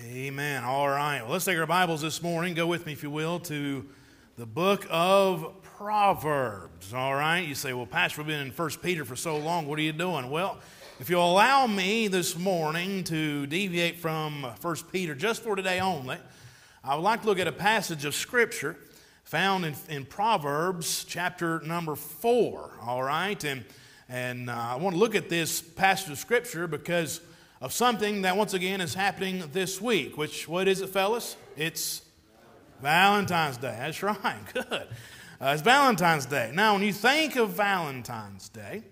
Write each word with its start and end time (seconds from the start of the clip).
Amen. 0.00 0.64
All 0.64 0.88
right. 0.88 1.20
Well, 1.20 1.32
let's 1.32 1.44
take 1.44 1.58
our 1.58 1.66
Bibles 1.66 2.00
this 2.00 2.22
morning. 2.22 2.54
Go 2.54 2.66
with 2.66 2.86
me, 2.86 2.92
if 2.92 3.02
you 3.02 3.10
will, 3.10 3.38
to 3.40 3.86
the 4.38 4.46
book 4.46 4.86
of 4.88 5.62
Proverbs. 5.76 6.94
All 6.94 7.14
right. 7.14 7.40
You 7.40 7.54
say, 7.54 7.74
well, 7.74 7.84
Pastor, 7.84 8.22
we've 8.22 8.28
been 8.28 8.40
in 8.40 8.52
1 8.52 8.70
Peter 8.82 9.04
for 9.04 9.16
so 9.16 9.36
long. 9.36 9.66
What 9.66 9.78
are 9.78 9.82
you 9.82 9.92
doing? 9.92 10.30
Well, 10.30 10.58
if 10.98 11.10
you'll 11.10 11.30
allow 11.30 11.66
me 11.66 12.08
this 12.08 12.38
morning 12.38 13.04
to 13.04 13.46
deviate 13.46 14.00
from 14.00 14.44
1 14.62 14.76
Peter 14.90 15.14
just 15.14 15.42
for 15.42 15.56
today 15.56 15.78
only, 15.78 16.16
I 16.82 16.94
would 16.94 17.02
like 17.02 17.20
to 17.22 17.26
look 17.26 17.38
at 17.38 17.46
a 17.46 17.52
passage 17.52 18.06
of 18.06 18.14
Scripture 18.14 18.78
found 19.24 19.66
in, 19.66 19.74
in 19.90 20.06
Proverbs 20.06 21.04
chapter 21.06 21.60
number 21.60 21.96
4. 21.96 22.78
All 22.82 23.02
right. 23.02 23.44
And, 23.44 23.62
and 24.08 24.48
uh, 24.48 24.54
I 24.54 24.76
want 24.76 24.94
to 24.94 24.98
look 24.98 25.14
at 25.14 25.28
this 25.28 25.60
passage 25.60 26.10
of 26.10 26.18
Scripture 26.18 26.66
because 26.66 27.20
of 27.62 27.72
something 27.72 28.22
that 28.22 28.36
once 28.36 28.54
again 28.54 28.80
is 28.80 28.92
happening 28.92 29.44
this 29.52 29.80
week. 29.80 30.18
Which, 30.18 30.48
what 30.48 30.66
is 30.66 30.80
it, 30.80 30.88
fellas? 30.88 31.36
It's 31.56 32.02
Valentine's 32.82 33.56
Day. 33.56 33.76
That's 33.78 34.02
right. 34.02 34.40
Good. 34.52 34.66
Uh, 34.72 34.86
it's 35.40 35.62
Valentine's 35.62 36.26
Day. 36.26 36.50
Now, 36.52 36.74
when 36.74 36.82
you 36.82 36.92
think 36.92 37.36
of 37.36 37.50
Valentine's 37.50 38.48
Day, 38.48 38.82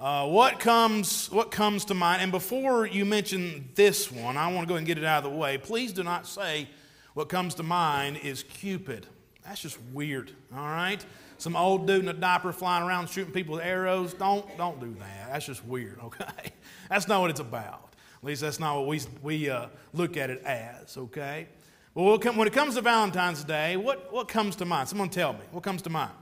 uh, 0.00 0.26
what 0.26 0.58
comes 0.58 1.30
what 1.30 1.52
comes 1.52 1.84
to 1.86 1.94
mind? 1.94 2.22
And 2.22 2.32
before 2.32 2.86
you 2.86 3.04
mention 3.04 3.68
this 3.76 4.10
one, 4.10 4.36
I 4.36 4.52
want 4.52 4.66
to 4.66 4.72
go 4.72 4.76
and 4.76 4.84
get 4.84 4.98
it 4.98 5.04
out 5.04 5.24
of 5.24 5.30
the 5.30 5.38
way. 5.38 5.56
Please 5.56 5.92
do 5.92 6.02
not 6.02 6.26
say 6.26 6.68
what 7.14 7.28
comes 7.28 7.54
to 7.54 7.62
mind 7.62 8.16
is 8.16 8.42
Cupid. 8.42 9.06
That's 9.46 9.62
just 9.62 9.78
weird. 9.92 10.32
All 10.52 10.58
right, 10.58 11.04
some 11.38 11.54
old 11.54 11.86
dude 11.86 12.02
in 12.02 12.08
a 12.08 12.12
diaper 12.12 12.52
flying 12.52 12.82
around 12.82 13.08
shooting 13.08 13.32
people 13.32 13.54
with 13.54 13.64
arrows. 13.64 14.12
Don't 14.12 14.44
don't 14.58 14.80
do 14.80 14.92
that. 14.98 15.32
That's 15.32 15.46
just 15.46 15.64
weird. 15.64 16.00
Okay. 16.04 16.52
That's 16.88 17.08
not 17.08 17.20
what 17.20 17.30
it's 17.30 17.40
about. 17.40 17.94
At 18.18 18.24
least 18.24 18.40
that's 18.40 18.58
not 18.58 18.76
what 18.76 18.86
we, 18.86 19.00
we 19.22 19.50
uh, 19.50 19.66
look 19.92 20.16
at 20.16 20.30
it 20.30 20.42
as, 20.44 20.96
okay? 20.96 21.46
Well, 21.94 22.18
when 22.18 22.46
it 22.46 22.52
comes 22.52 22.74
to 22.74 22.80
Valentine's 22.80 23.44
Day, 23.44 23.76
what, 23.76 24.12
what 24.12 24.28
comes 24.28 24.56
to 24.56 24.64
mind? 24.64 24.88
Someone 24.88 25.10
tell 25.10 25.32
me. 25.32 25.40
What 25.52 25.62
comes 25.62 25.82
to 25.82 25.90
mind? 25.90 26.12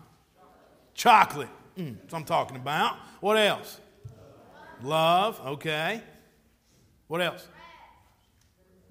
Chocolate. 0.95 1.49
Mm, 1.79 1.97
that's 2.01 2.13
what 2.13 2.19
I'm 2.19 2.25
talking 2.25 2.57
about. 2.57 2.97
What 3.21 3.39
else? 3.39 3.81
Love, 4.83 5.41
okay. 5.47 6.03
What 7.07 7.23
else? 7.23 7.47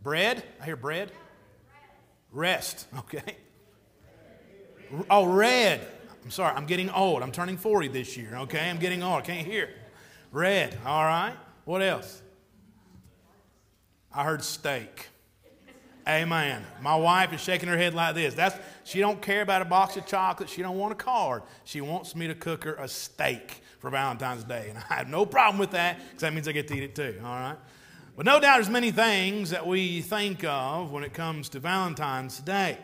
Bread. 0.01 0.43
I 0.59 0.65
hear 0.65 0.75
bread. 0.75 1.11
Rest, 2.31 2.87
okay. 2.97 3.35
Oh, 5.09 5.25
red. 5.25 5.85
I'm 6.23 6.31
sorry, 6.31 6.55
I'm 6.55 6.65
getting 6.65 6.89
old. 6.89 7.23
I'm 7.23 7.31
turning 7.31 7.57
40 7.57 7.89
this 7.89 8.15
year, 8.15 8.35
okay? 8.37 8.69
I'm 8.69 8.77
getting 8.77 9.03
old. 9.03 9.19
I 9.19 9.21
can't 9.21 9.45
hear. 9.45 9.69
Red, 10.31 10.77
all 10.85 11.03
right. 11.03 11.35
What 11.65 11.81
else? 11.81 12.21
I 14.13 14.23
heard 14.23 14.43
steak. 14.43 15.07
Amen. 16.07 16.65
My 16.81 16.95
wife 16.95 17.31
is 17.31 17.41
shaking 17.41 17.69
her 17.69 17.77
head 17.77 17.93
like 17.93 18.15
this. 18.15 18.33
That's 18.33 18.57
she 18.83 18.99
don't 18.99 19.21
care 19.21 19.41
about 19.41 19.61
a 19.61 19.65
box 19.65 19.95
of 19.97 20.05
chocolate. 20.07 20.49
She 20.49 20.61
don't 20.61 20.77
want 20.77 20.91
a 20.91 20.95
card. 20.95 21.43
She 21.63 21.79
wants 21.79 22.15
me 22.15 22.27
to 22.27 22.35
cook 22.35 22.63
her 22.63 22.73
a 22.75 22.87
steak 22.87 23.61
for 23.79 23.89
Valentine's 23.89 24.43
Day, 24.43 24.67
and 24.69 24.77
I 24.77 24.95
have 24.95 25.09
no 25.09 25.25
problem 25.25 25.59
with 25.59 25.71
that 25.71 25.99
because 25.99 26.21
that 26.21 26.33
means 26.33 26.47
I 26.47 26.53
get 26.53 26.67
to 26.69 26.75
eat 26.75 26.83
it 26.83 26.95
too. 26.95 27.21
All 27.23 27.29
right. 27.29 27.57
But 28.17 28.25
no 28.25 28.39
doubt, 28.39 28.55
there's 28.55 28.69
many 28.69 28.91
things 28.91 29.51
that 29.51 29.65
we 29.65 30.01
think 30.01 30.43
of 30.43 30.91
when 30.91 31.03
it 31.03 31.13
comes 31.13 31.49
to 31.49 31.59
Valentine's 31.59 32.39
Day. 32.39 32.77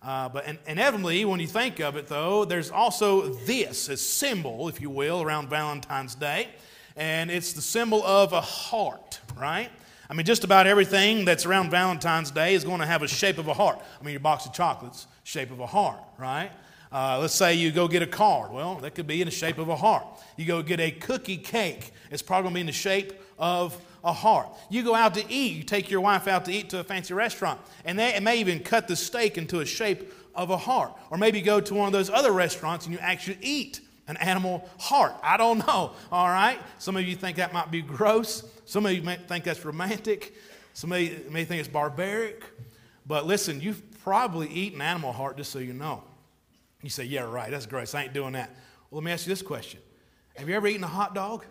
Uh, 0.00 0.28
but 0.28 0.46
inevitably, 0.66 1.24
when 1.24 1.40
you 1.40 1.46
think 1.46 1.80
of 1.80 1.96
it, 1.96 2.06
though, 2.08 2.44
there's 2.44 2.70
also 2.70 3.28
this, 3.28 3.88
a 3.88 3.96
symbol, 3.96 4.68
if 4.68 4.80
you 4.80 4.90
will, 4.90 5.22
around 5.22 5.50
Valentine's 5.50 6.14
Day 6.14 6.48
and 6.96 7.30
it's 7.30 7.52
the 7.52 7.62
symbol 7.62 8.02
of 8.04 8.32
a 8.32 8.40
heart, 8.40 9.20
right? 9.38 9.70
I 10.08 10.14
mean, 10.14 10.26
just 10.26 10.44
about 10.44 10.66
everything 10.66 11.24
that's 11.24 11.46
around 11.46 11.70
Valentine's 11.70 12.30
Day 12.30 12.54
is 12.54 12.64
going 12.64 12.80
to 12.80 12.86
have 12.86 13.02
a 13.02 13.08
shape 13.08 13.38
of 13.38 13.48
a 13.48 13.54
heart. 13.54 13.80
I 14.00 14.04
mean, 14.04 14.12
your 14.12 14.20
box 14.20 14.44
of 14.44 14.52
chocolates, 14.52 15.06
shape 15.24 15.50
of 15.50 15.60
a 15.60 15.66
heart, 15.66 16.00
right? 16.18 16.50
Uh, 16.92 17.18
let's 17.18 17.34
say 17.34 17.54
you 17.54 17.70
go 17.70 17.88
get 17.88 18.02
a 18.02 18.06
card. 18.06 18.52
Well, 18.52 18.74
that 18.76 18.94
could 18.94 19.06
be 19.06 19.22
in 19.22 19.26
the 19.26 19.32
shape 19.32 19.56
of 19.56 19.70
a 19.70 19.76
heart. 19.76 20.04
You 20.36 20.44
go 20.44 20.62
get 20.62 20.80
a 20.80 20.90
cookie 20.90 21.38
cake. 21.38 21.92
It's 22.10 22.20
probably 22.20 22.42
going 22.42 22.52
to 22.52 22.56
be 22.56 22.60
in 22.60 22.66
the 22.66 22.72
shape 22.72 23.14
of 23.38 23.80
a 24.04 24.12
heart. 24.12 24.48
You 24.68 24.82
go 24.82 24.94
out 24.94 25.14
to 25.14 25.24
eat. 25.32 25.56
You 25.56 25.62
take 25.62 25.90
your 25.90 26.02
wife 26.02 26.28
out 26.28 26.44
to 26.44 26.52
eat 26.52 26.68
to 26.70 26.80
a 26.80 26.84
fancy 26.84 27.14
restaurant, 27.14 27.60
and 27.86 27.98
they 27.98 28.18
may 28.20 28.38
even 28.38 28.60
cut 28.60 28.88
the 28.88 28.96
steak 28.96 29.38
into 29.38 29.60
a 29.60 29.64
shape 29.64 30.12
of 30.34 30.50
a 30.50 30.56
heart. 30.58 30.92
Or 31.10 31.16
maybe 31.16 31.40
go 31.40 31.60
to 31.60 31.74
one 31.74 31.86
of 31.86 31.92
those 31.92 32.10
other 32.10 32.32
restaurants 32.32 32.86
and 32.86 32.94
you 32.94 33.00
actually 33.00 33.38
eat 33.40 33.80
an 34.08 34.16
animal 34.18 34.68
heart. 34.78 35.14
I 35.22 35.36
don't 35.36 35.58
know, 35.58 35.92
all 36.10 36.28
right? 36.28 36.58
Some 36.78 36.96
of 36.96 37.04
you 37.04 37.14
think 37.14 37.36
that 37.36 37.52
might 37.52 37.70
be 37.70 37.82
gross. 37.82 38.44
Some 38.64 38.86
of 38.86 38.92
you 38.92 39.02
may 39.02 39.16
think 39.16 39.44
that's 39.44 39.64
romantic. 39.64 40.34
Some 40.74 40.92
of 40.92 41.00
you 41.00 41.24
may 41.30 41.44
think 41.44 41.60
it's 41.60 41.68
barbaric. 41.68 42.44
But 43.06 43.26
listen, 43.26 43.60
you've 43.60 43.82
probably 44.02 44.48
eaten 44.48 44.80
animal 44.80 45.12
heart, 45.12 45.36
just 45.36 45.52
so 45.52 45.58
you 45.58 45.72
know. 45.72 46.02
You 46.82 46.90
say, 46.90 47.04
yeah, 47.04 47.22
right, 47.22 47.50
that's 47.50 47.66
gross. 47.66 47.94
I 47.94 48.04
ain't 48.04 48.12
doing 48.12 48.32
that. 48.32 48.50
Well, 48.90 49.00
let 49.00 49.04
me 49.04 49.12
ask 49.12 49.26
you 49.26 49.30
this 49.30 49.42
question 49.42 49.80
Have 50.36 50.48
you 50.48 50.54
ever 50.54 50.66
eaten 50.66 50.84
a 50.84 50.88
hot 50.88 51.14
dog? 51.14 51.44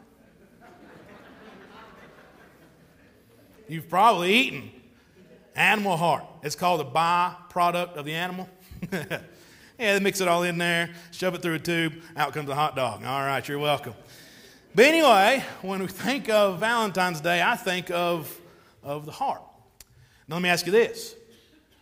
You've 3.68 3.88
probably 3.88 4.34
eaten 4.34 4.70
animal 5.56 5.96
heart. 5.96 6.26
It's 6.44 6.56
called 6.56 6.82
a 6.82 6.84
byproduct 6.84 7.96
of 7.96 8.04
the 8.04 8.14
animal. 8.14 8.50
Yeah, 9.82 9.96
they 9.96 10.00
mix 10.00 10.22
it 10.22 10.28
all 10.28 10.44
in 10.44 10.60
there, 10.60 10.92
shove 11.10 11.34
it 11.34 11.42
through 11.42 11.56
a 11.56 11.60
tube, 11.60 11.94
out 12.16 12.34
comes 12.34 12.48
a 12.52 12.54
hot 12.54 12.76
dog. 12.76 13.04
All 13.04 13.22
right, 13.22 13.46
you're 13.48 13.58
welcome. 13.58 13.96
But 14.76 14.86
anyway, 14.86 15.44
when 15.64 15.82
we 15.82 15.88
think 15.88 16.30
of 16.30 16.60
Valentine's 16.60 17.20
Day, 17.20 17.42
I 17.42 17.56
think 17.56 17.90
of, 17.90 18.40
of 18.84 19.08
the 19.08 19.12
heart. 19.12 19.42
Now, 20.28 20.36
let 20.36 20.44
me 20.44 20.50
ask 20.50 20.68
you 20.68 20.72
this. 20.72 21.16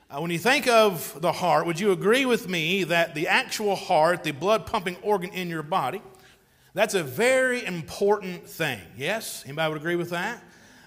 Uh, 0.10 0.22
when 0.22 0.32
you 0.32 0.40
think 0.40 0.66
of 0.70 1.20
the 1.20 1.34
heart, 1.34 1.66
would 1.66 1.78
you 1.78 1.92
agree 1.92 2.26
with 2.26 2.48
me 2.48 2.86
that 2.86 3.16
the 3.16 3.28
actual 3.28 3.76
heart, 3.76 4.24
the 4.24 4.32
blood 4.32 4.66
pumping 4.66 4.96
organ 5.02 5.32
in 5.32 5.50
your 5.50 5.62
body, 5.62 6.02
that's 6.74 6.94
a 6.94 7.04
very 7.04 7.66
important 7.66 8.48
thing? 8.48 8.80
Yes? 8.96 9.44
Anybody 9.46 9.74
would 9.74 9.82
agree 9.82 9.98
with 9.98 10.12
that? 10.12 10.42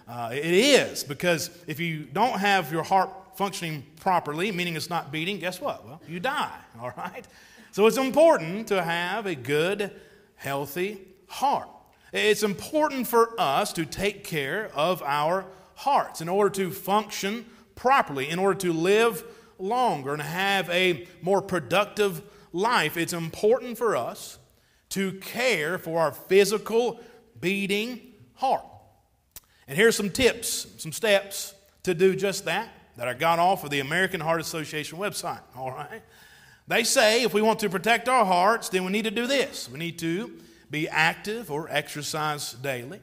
Uh, 0.09 0.31
it 0.33 0.47
is, 0.47 1.05
because 1.05 1.51
if 1.67 1.79
you 1.79 2.05
don't 2.05 2.39
have 2.39 2.73
your 2.73 2.83
heart 2.83 3.11
functioning 3.37 3.85
properly, 4.01 4.53
meaning 4.53 4.77
it's 4.77 4.91
not 4.91 5.13
beating, 5.13 5.39
guess 5.39 5.61
what? 5.61 5.85
Well, 5.87 6.01
you 6.09 6.21
die, 6.21 6.59
all 6.81 6.93
right? 6.97 7.27
So 7.73 7.87
it's 7.87 7.97
important 7.97 8.69
to 8.69 8.83
have 8.83 9.27
a 9.27 9.35
good, 9.35 9.93
healthy 10.37 11.01
heart. 11.27 11.69
It's 12.13 12.43
important 12.43 13.07
for 13.07 13.35
us 13.41 13.73
to 13.73 13.87
take 13.87 14.25
care 14.25 14.71
of 14.75 15.03
our 15.03 15.47
hearts 15.77 16.21
in 16.21 16.29
order 16.29 16.51
to 16.57 16.71
function 16.71 17.47
properly, 17.75 18.29
in 18.29 18.39
order 18.39 18.59
to 18.61 18.73
live 18.73 19.25
longer 19.59 20.13
and 20.13 20.21
have 20.21 20.69
a 20.69 21.07
more 21.23 21.41
productive 21.41 22.23
life. 22.53 22.99
It's 22.99 23.15
important 23.15 23.79
for 23.79 23.97
us 23.97 24.39
to 24.91 25.13
care 25.13 25.79
for 25.79 26.01
our 26.01 26.13
physical, 26.13 27.01
beating 27.41 28.13
heart. 28.35 28.67
And 29.67 29.79
here's 29.79 29.97
some 29.97 30.11
tips, 30.11 30.67
some 30.77 30.93
steps 30.93 31.55
to 31.85 31.95
do 31.95 32.15
just 32.15 32.45
that 32.45 32.69
that 32.97 33.09
I 33.09 33.15
got 33.15 33.39
off 33.39 33.65
of 33.65 33.71
the 33.71 33.81
American 33.81 34.21
Heart 34.21 34.41
Association 34.41 34.99
website. 34.99 35.41
All 35.57 35.71
right. 35.71 36.03
They 36.69 36.85
say 36.85 37.23
if 37.23 37.35
we 37.35 37.43
want 37.43 37.59
to 37.61 37.71
protect 37.71 38.09
our 38.09 38.25
hearts, 38.25 38.69
then 38.69 38.85
we 38.85 38.93
need 38.93 39.05
to 39.05 39.11
do 39.11 39.27
this. 39.27 39.69
We 39.71 39.79
need 39.79 39.99
to 40.01 40.33
be 40.71 40.89
active 40.89 41.51
or 41.51 41.69
exercise 41.71 42.53
daily. 42.55 43.01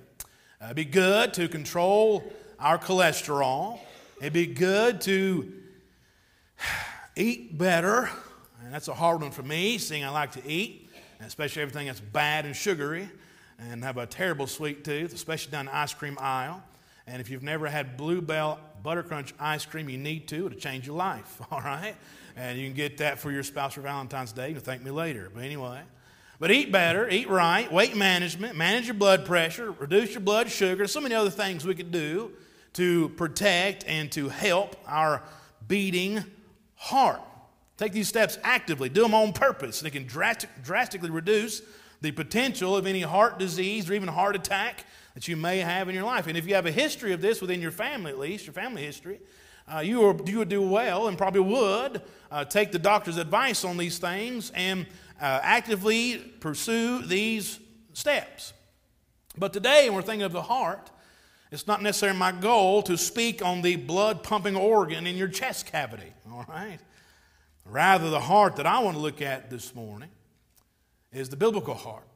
Uh, 0.62 0.74
be 0.74 0.86
good 0.86 1.34
to 1.36 1.48
control 1.48 2.32
our 2.60 2.78
cholesterol. 2.78 3.80
It'd 4.20 4.34
be 4.34 4.48
good 4.48 5.02
to 5.02 5.54
eat 7.16 7.58
better. 7.58 8.10
And 8.64 8.74
that's 8.74 8.88
a 8.88 8.94
hard 8.94 9.22
one 9.22 9.32
for 9.32 9.44
me, 9.44 9.78
seeing 9.78 10.04
I 10.04 10.10
like 10.10 10.34
to 10.34 10.46
eat, 10.48 10.90
especially 11.22 11.62
everything 11.62 11.88
that's 11.88 12.00
bad 12.00 12.46
and 12.46 12.56
sugary, 12.56 13.10
and 13.58 13.84
have 13.84 13.98
a 13.98 14.06
terrible 14.06 14.48
sweet 14.48 14.84
tooth, 14.84 15.14
especially 15.14 15.52
down 15.52 15.66
the 15.66 15.76
ice 15.76 15.94
cream 15.94 16.18
aisle. 16.20 16.62
And 17.10 17.20
if 17.20 17.32
you've 17.32 17.44
never 17.44 17.68
had 17.68 17.98
Bluebell 17.98 18.60
Buttercrunch 18.86 19.34
ice 19.40 19.66
cream, 19.66 19.90
you 19.90 19.98
need 19.98 20.28
to. 20.28 20.46
It'll 20.46 20.60
change 20.60 20.86
your 20.86 20.96
life, 20.96 21.42
all 21.52 21.60
right? 21.60 21.96
And 22.36 22.58
you 22.60 22.68
can 22.68 22.76
get 22.76 22.98
that 23.00 23.20
for 23.20 23.32
your 23.32 23.42
spouse 23.42 23.74
for 23.74 23.82
Valentine's 23.82 24.32
Day. 24.32 24.52
You'll 24.52 24.60
thank 24.60 24.84
me 24.84 24.92
later. 24.92 25.32
But 25.34 25.44
anyway, 25.44 25.82
but 26.40 26.52
eat 26.52 26.72
better, 26.72 27.10
eat 27.10 27.28
right, 27.28 27.70
weight 27.72 27.98
management, 27.98 28.56
manage 28.56 28.86
your 28.86 28.94
blood 28.94 29.26
pressure, 29.26 29.72
reduce 29.72 30.12
your 30.12 30.22
blood 30.22 30.50
sugar, 30.50 30.86
so 30.86 31.02
many 31.02 31.16
other 31.16 31.32
things 31.32 31.66
we 31.66 31.74
could 31.74 31.92
do 31.92 32.32
to 32.74 33.10
protect 33.10 33.84
and 33.86 34.12
to 34.12 34.30
help 34.30 34.76
our 34.88 35.24
beating 35.68 36.24
heart. 36.76 37.22
Take 37.76 37.92
these 37.92 38.08
steps 38.08 38.38
actively, 38.44 38.88
do 38.88 39.02
them 39.02 39.16
on 39.16 39.34
purpose. 39.34 39.80
They 39.80 39.90
can 39.90 40.06
drastic, 40.06 40.50
drastically 40.64 41.10
reduce 41.10 41.64
the 42.02 42.12
potential 42.12 42.78
of 42.78 42.86
any 42.86 43.02
heart 43.02 43.40
disease 43.40 43.90
or 43.90 43.94
even 43.96 44.08
heart 44.08 44.36
attack 44.36 44.86
that 45.14 45.28
you 45.28 45.36
may 45.36 45.60
have 45.60 45.90
in 45.90 45.96
your 45.96 46.04
life. 46.06 46.28
And 46.28 46.38
if 46.38 46.48
you 46.48 46.56
have 46.56 46.66
a 46.66 46.72
history 46.72 47.14
of 47.14 47.22
this 47.22 47.42
within 47.42 47.62
your 47.62 47.72
family, 47.72 48.12
at 48.12 48.20
least, 48.20 48.46
your 48.46 48.54
family 48.54 48.84
history, 48.84 49.20
uh, 49.68 49.80
you, 49.80 50.04
are, 50.04 50.16
you 50.26 50.40
would 50.40 50.50
do 50.50 50.62
well 50.62 51.08
and 51.08 51.18
probably 51.18 51.42
would 51.42 52.02
uh, 52.32 52.46
take 52.46 52.72
the 52.72 52.80
doctor's 52.80 53.18
advice 53.18 53.64
on 53.64 53.78
these 53.78 53.98
things 54.00 54.52
and 54.56 54.86
uh, 55.22 55.40
actively 55.44 56.18
pursue 56.40 57.02
these 57.04 57.60
steps. 57.94 58.54
But 59.38 59.54
today, 59.54 59.90
when 59.90 59.96
we're 59.96 60.02
thinking 60.02 60.24
of 60.24 60.32
the 60.32 60.42
heart, 60.42 60.92
It's 61.52 61.66
not 61.66 61.82
necessarily 61.82 62.18
my 62.18 62.32
goal 62.32 62.84
to 62.84 62.98
speak 62.98 63.44
on 63.44 63.62
the 63.62 63.76
blood 63.76 64.22
pumping 64.24 64.56
organ 64.56 65.08
in 65.08 65.18
your 65.18 65.28
chest 65.28 65.66
cavity, 65.66 66.14
all 66.32 66.46
right? 66.48 66.80
Rather, 67.66 68.10
the 68.10 68.20
heart 68.20 68.56
that 68.58 68.66
I 68.66 68.80
want 68.80 68.96
to 68.98 69.02
look 69.02 69.22
at 69.22 69.50
this 69.50 69.74
morning 69.76 70.10
is 71.12 71.30
the 71.30 71.38
biblical 71.38 71.74
heart. 71.74 72.09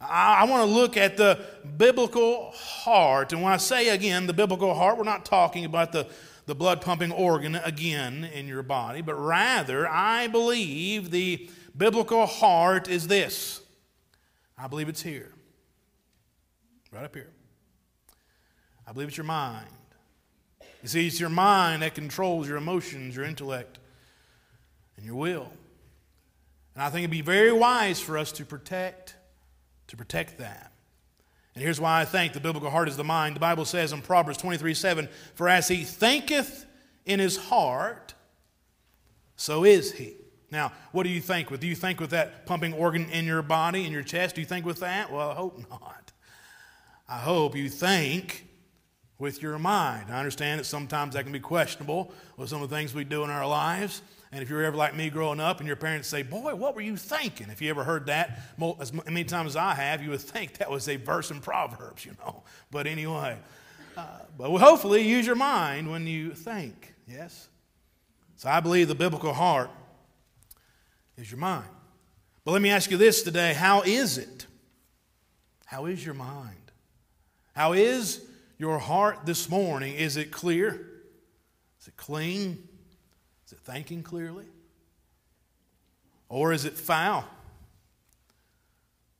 I, 0.00 0.40
I 0.40 0.44
want 0.44 0.68
to 0.68 0.74
look 0.74 0.96
at 0.96 1.16
the 1.16 1.40
biblical 1.76 2.52
heart. 2.52 3.32
And 3.32 3.42
when 3.42 3.52
I 3.52 3.56
say 3.56 3.88
again 3.88 4.26
the 4.26 4.32
biblical 4.32 4.74
heart, 4.74 4.96
we're 4.98 5.04
not 5.04 5.24
talking 5.24 5.64
about 5.64 5.92
the, 5.92 6.06
the 6.46 6.54
blood 6.54 6.80
pumping 6.80 7.12
organ 7.12 7.56
again 7.56 8.24
in 8.24 8.46
your 8.46 8.62
body, 8.62 9.02
but 9.02 9.14
rather, 9.14 9.88
I 9.88 10.28
believe 10.28 11.10
the 11.10 11.48
biblical 11.76 12.26
heart 12.26 12.88
is 12.88 13.06
this. 13.08 13.60
I 14.56 14.66
believe 14.66 14.88
it's 14.88 15.02
here, 15.02 15.32
right 16.90 17.04
up 17.04 17.14
here. 17.14 17.30
I 18.86 18.92
believe 18.92 19.08
it's 19.08 19.16
your 19.16 19.24
mind. 19.24 19.68
You 20.82 20.88
see, 20.88 21.06
it's 21.06 21.20
your 21.20 21.28
mind 21.28 21.82
that 21.82 21.94
controls 21.94 22.48
your 22.48 22.56
emotions, 22.56 23.14
your 23.14 23.24
intellect, 23.24 23.78
and 24.96 25.04
your 25.04 25.16
will. 25.16 25.52
And 26.74 26.82
I 26.82 26.88
think 26.88 27.00
it'd 27.00 27.10
be 27.10 27.20
very 27.20 27.52
wise 27.52 28.00
for 28.00 28.16
us 28.16 28.32
to 28.32 28.44
protect, 28.44 29.14
to 29.88 29.96
protect 29.96 30.38
that. 30.38 30.72
And 31.54 31.64
here's 31.64 31.80
why 31.80 32.00
I 32.00 32.04
think 32.04 32.32
the 32.32 32.40
biblical 32.40 32.70
heart 32.70 32.88
is 32.88 32.96
the 32.96 33.04
mind. 33.04 33.34
The 33.34 33.40
Bible 33.40 33.64
says 33.64 33.92
in 33.92 34.00
Proverbs 34.00 34.38
23 34.38 34.74
7, 34.74 35.08
For 35.34 35.48
as 35.48 35.66
he 35.66 35.82
thinketh 35.82 36.66
in 37.04 37.18
his 37.18 37.36
heart, 37.36 38.14
so 39.34 39.64
is 39.64 39.92
he. 39.92 40.14
Now, 40.50 40.72
what 40.92 41.02
do 41.02 41.10
you 41.10 41.20
think 41.20 41.50
with? 41.50 41.60
Do 41.60 41.66
you 41.66 41.74
think 41.74 42.00
with 42.00 42.10
that 42.10 42.46
pumping 42.46 42.72
organ 42.72 43.10
in 43.10 43.26
your 43.26 43.42
body, 43.42 43.84
in 43.84 43.92
your 43.92 44.02
chest? 44.02 44.34
Do 44.36 44.40
you 44.40 44.46
think 44.46 44.64
with 44.64 44.80
that? 44.80 45.12
Well, 45.12 45.30
I 45.30 45.34
hope 45.34 45.58
not. 45.68 46.12
I 47.08 47.18
hope 47.18 47.56
you 47.56 47.68
think 47.68 48.46
with 49.18 49.42
your 49.42 49.58
mind. 49.58 50.06
I 50.10 50.18
understand 50.18 50.60
that 50.60 50.64
sometimes 50.64 51.14
that 51.14 51.24
can 51.24 51.32
be 51.32 51.40
questionable 51.40 52.12
with 52.36 52.48
some 52.48 52.62
of 52.62 52.70
the 52.70 52.76
things 52.76 52.94
we 52.94 53.04
do 53.04 53.24
in 53.24 53.30
our 53.30 53.46
lives. 53.46 54.02
And 54.30 54.42
if 54.42 54.50
you're 54.50 54.62
ever 54.62 54.76
like 54.76 54.94
me 54.94 55.10
growing 55.10 55.40
up 55.40 55.58
and 55.58 55.66
your 55.66 55.76
parents 55.76 56.06
say, 56.06 56.22
Boy, 56.22 56.54
what 56.54 56.74
were 56.74 56.82
you 56.82 56.96
thinking? 56.96 57.48
If 57.50 57.62
you 57.62 57.70
ever 57.70 57.82
heard 57.82 58.06
that 58.06 58.40
as 58.78 58.92
many 58.92 59.24
times 59.24 59.52
as 59.52 59.56
I 59.56 59.74
have, 59.74 60.02
you 60.02 60.10
would 60.10 60.20
think 60.20 60.58
that 60.58 60.70
was 60.70 60.88
a 60.88 60.96
verse 60.96 61.30
in 61.30 61.40
Proverbs, 61.40 62.04
you 62.04 62.12
know. 62.24 62.42
But 62.70 62.86
anyway, 62.86 63.38
uh, 63.96 64.06
but 64.36 64.56
hopefully 64.58 65.02
use 65.02 65.26
your 65.26 65.34
mind 65.34 65.90
when 65.90 66.06
you 66.06 66.34
think, 66.34 66.94
yes? 67.08 67.48
So 68.36 68.48
I 68.48 68.60
believe 68.60 68.86
the 68.86 68.94
biblical 68.94 69.32
heart 69.32 69.70
is 71.16 71.30
your 71.30 71.40
mind. 71.40 71.68
But 72.44 72.52
let 72.52 72.62
me 72.62 72.70
ask 72.70 72.90
you 72.90 72.96
this 72.96 73.22
today 73.22 73.54
how 73.54 73.82
is 73.82 74.18
it? 74.18 74.46
How 75.64 75.86
is 75.86 76.04
your 76.04 76.14
mind? 76.14 76.54
How 77.54 77.72
is 77.72 78.24
your 78.58 78.78
heart 78.78 79.20
this 79.24 79.48
morning? 79.48 79.94
Is 79.94 80.16
it 80.16 80.30
clear? 80.30 80.86
Is 81.80 81.88
it 81.88 81.96
clean? 81.96 82.68
Is 83.46 83.52
it 83.52 83.60
thinking 83.60 84.02
clearly? 84.02 84.46
Or 86.28 86.52
is 86.52 86.64
it 86.64 86.74
foul? 86.74 87.24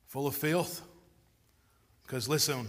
Full 0.07 0.27
of 0.27 0.35
filth? 0.35 0.81
Because 2.03 2.27
listen, 2.27 2.67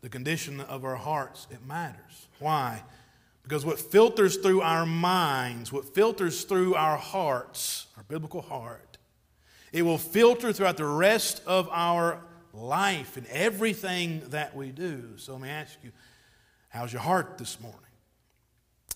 the 0.00 0.08
condition 0.08 0.60
of 0.60 0.84
our 0.84 0.96
hearts, 0.96 1.46
it 1.50 1.64
matters. 1.66 2.28
Why? 2.38 2.82
Because 3.42 3.64
what 3.64 3.78
filters 3.78 4.36
through 4.36 4.62
our 4.62 4.86
minds, 4.86 5.72
what 5.72 5.94
filters 5.94 6.44
through 6.44 6.74
our 6.74 6.96
hearts, 6.96 7.86
our 7.96 8.02
biblical 8.04 8.42
heart, 8.42 8.98
it 9.72 9.82
will 9.82 9.98
filter 9.98 10.52
throughout 10.52 10.76
the 10.76 10.84
rest 10.84 11.42
of 11.46 11.68
our 11.70 12.20
life 12.56 13.16
and 13.16 13.26
everything 13.26 14.22
that 14.28 14.56
we 14.56 14.70
do. 14.70 15.12
So 15.16 15.32
let 15.32 15.42
me 15.42 15.48
ask 15.48 15.78
you, 15.82 15.92
How's 16.76 16.92
your 16.92 17.00
heart 17.00 17.38
this 17.38 17.58
morning? 17.60 17.80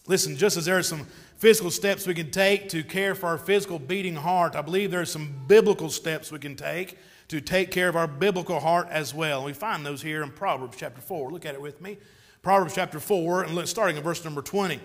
Listen, 0.06 0.36
just 0.36 0.58
as 0.58 0.66
there 0.66 0.76
are 0.76 0.82
some 0.82 1.06
physical 1.38 1.70
steps 1.70 2.06
we 2.06 2.14
can 2.14 2.30
take 2.30 2.68
to 2.70 2.82
care 2.82 3.14
for 3.14 3.28
our 3.28 3.38
physical 3.38 3.78
beating 3.78 4.16
heart, 4.16 4.54
I 4.54 4.60
believe 4.60 4.90
there 4.90 5.00
are 5.00 5.06
some 5.06 5.32
biblical 5.46 5.88
steps 5.88 6.30
we 6.30 6.38
can 6.38 6.56
take 6.56 6.98
to 7.28 7.40
take 7.40 7.70
care 7.70 7.88
of 7.88 7.96
our 7.96 8.06
biblical 8.06 8.60
heart 8.60 8.88
as 8.90 9.14
well. 9.14 9.44
We 9.44 9.52
find 9.52 9.86
those 9.86 10.02
here 10.02 10.22
in 10.22 10.30
Proverbs 10.30 10.76
chapter 10.76 11.00
4. 11.00 11.30
Look 11.30 11.46
at 11.46 11.54
it 11.54 11.60
with 11.62 11.80
me. 11.80 11.96
Proverbs 12.42 12.74
chapter 12.74 13.00
4, 13.00 13.44
and 13.44 13.68
starting 13.68 13.96
in 13.96 14.02
verse 14.02 14.24
number 14.24 14.42
20. 14.42 14.80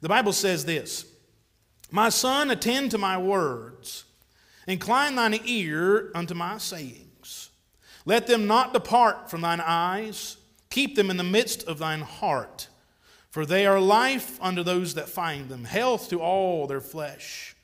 The 0.00 0.08
Bible 0.08 0.32
says 0.32 0.64
this 0.64 1.04
My 1.90 2.08
son, 2.08 2.50
attend 2.50 2.92
to 2.92 2.98
my 2.98 3.18
words, 3.18 4.04
incline 4.66 5.16
thine 5.16 5.38
ear 5.44 6.10
unto 6.14 6.34
my 6.34 6.56
sayings. 6.56 7.11
Let 8.04 8.26
them 8.26 8.46
not 8.46 8.72
depart 8.72 9.30
from 9.30 9.40
thine 9.40 9.60
eyes. 9.60 10.36
Keep 10.70 10.96
them 10.96 11.10
in 11.10 11.16
the 11.16 11.24
midst 11.24 11.64
of 11.64 11.78
thine 11.78 12.00
heart, 12.00 12.68
for 13.30 13.44
they 13.44 13.66
are 13.66 13.78
life 13.80 14.38
unto 14.40 14.62
those 14.62 14.94
that 14.94 15.08
find 15.08 15.48
them, 15.48 15.64
health 15.64 16.08
to 16.10 16.20
all 16.20 16.66
their 16.66 16.80
flesh. 16.80 17.54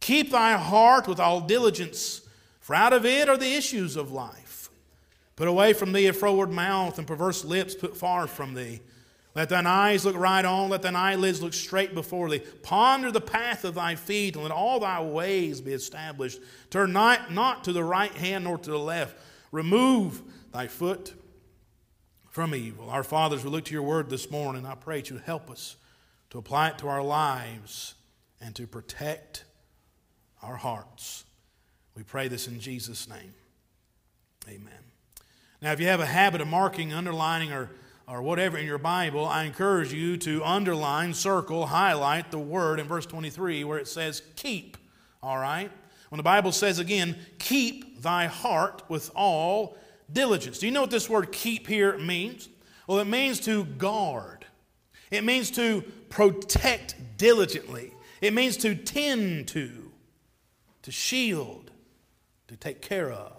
Keep 0.00 0.30
thy 0.30 0.56
heart 0.56 1.06
with 1.06 1.20
all 1.20 1.40
diligence, 1.40 2.22
for 2.60 2.74
out 2.74 2.92
of 2.92 3.06
it 3.06 3.28
are 3.28 3.36
the 3.36 3.54
issues 3.54 3.96
of 3.96 4.10
life. 4.10 4.70
Put 5.36 5.46
away 5.46 5.72
from 5.72 5.92
thee 5.92 6.08
a 6.08 6.12
froward 6.12 6.50
mouth 6.50 6.98
and 6.98 7.06
perverse 7.06 7.44
lips 7.44 7.74
put 7.76 7.96
far 7.96 8.26
from 8.26 8.54
thee. 8.54 8.80
Let 9.36 9.50
thine 9.50 9.68
eyes 9.68 10.04
look 10.04 10.16
right 10.16 10.44
on, 10.44 10.68
let 10.68 10.82
thine 10.82 10.96
eyelids 10.96 11.40
look 11.40 11.52
straight 11.54 11.94
before 11.94 12.28
thee. 12.28 12.42
Ponder 12.64 13.12
the 13.12 13.20
path 13.20 13.64
of 13.64 13.76
thy 13.76 13.94
feet, 13.94 14.34
and 14.34 14.42
let 14.42 14.50
all 14.50 14.80
thy 14.80 15.00
ways 15.00 15.60
be 15.60 15.72
established. 15.72 16.40
Turn 16.70 16.92
not, 16.92 17.32
not 17.32 17.62
to 17.64 17.72
the 17.72 17.84
right 17.84 18.10
hand 18.10 18.44
nor 18.44 18.58
to 18.58 18.70
the 18.70 18.78
left. 18.78 19.16
Remove 19.50 20.22
thy 20.52 20.66
foot 20.66 21.14
from 22.28 22.54
evil. 22.54 22.90
Our 22.90 23.02
fathers, 23.02 23.44
we 23.44 23.50
look 23.50 23.64
to 23.66 23.72
your 23.72 23.82
word 23.82 24.10
this 24.10 24.30
morning. 24.30 24.66
I 24.66 24.74
pray 24.74 25.00
that 25.00 25.10
you 25.10 25.18
help 25.18 25.50
us 25.50 25.76
to 26.30 26.38
apply 26.38 26.68
it 26.68 26.78
to 26.78 26.88
our 26.88 27.02
lives 27.02 27.94
and 28.40 28.54
to 28.56 28.66
protect 28.66 29.44
our 30.42 30.56
hearts. 30.56 31.24
We 31.96 32.02
pray 32.02 32.28
this 32.28 32.46
in 32.46 32.60
Jesus' 32.60 33.08
name. 33.08 33.34
Amen. 34.48 34.72
Now, 35.60 35.72
if 35.72 35.80
you 35.80 35.86
have 35.86 36.00
a 36.00 36.06
habit 36.06 36.40
of 36.40 36.46
marking, 36.46 36.92
underlining, 36.92 37.52
or, 37.52 37.70
or 38.06 38.22
whatever 38.22 38.56
in 38.56 38.66
your 38.66 38.78
Bible, 38.78 39.26
I 39.26 39.44
encourage 39.44 39.92
you 39.92 40.16
to 40.18 40.44
underline, 40.44 41.14
circle, 41.14 41.66
highlight 41.66 42.30
the 42.30 42.38
word 42.38 42.78
in 42.78 42.86
verse 42.86 43.06
23 43.06 43.64
where 43.64 43.78
it 43.78 43.88
says 43.88 44.22
keep. 44.36 44.76
All 45.22 45.38
right? 45.38 45.72
When 46.08 46.16
the 46.16 46.22
Bible 46.22 46.52
says 46.52 46.78
again, 46.78 47.16
keep 47.38 48.02
thy 48.02 48.26
heart 48.26 48.82
with 48.88 49.10
all 49.14 49.76
diligence. 50.12 50.58
Do 50.58 50.66
you 50.66 50.72
know 50.72 50.82
what 50.82 50.90
this 50.90 51.08
word 51.08 51.32
keep 51.32 51.66
here 51.66 51.98
means? 51.98 52.48
Well, 52.86 52.98
it 52.98 53.06
means 53.06 53.40
to 53.40 53.64
guard, 53.64 54.46
it 55.10 55.24
means 55.24 55.50
to 55.52 55.82
protect 56.08 56.94
diligently, 57.18 57.92
it 58.20 58.32
means 58.32 58.56
to 58.58 58.74
tend 58.74 59.48
to, 59.48 59.92
to 60.82 60.90
shield, 60.90 61.70
to 62.48 62.56
take 62.56 62.80
care 62.80 63.12
of. 63.12 63.32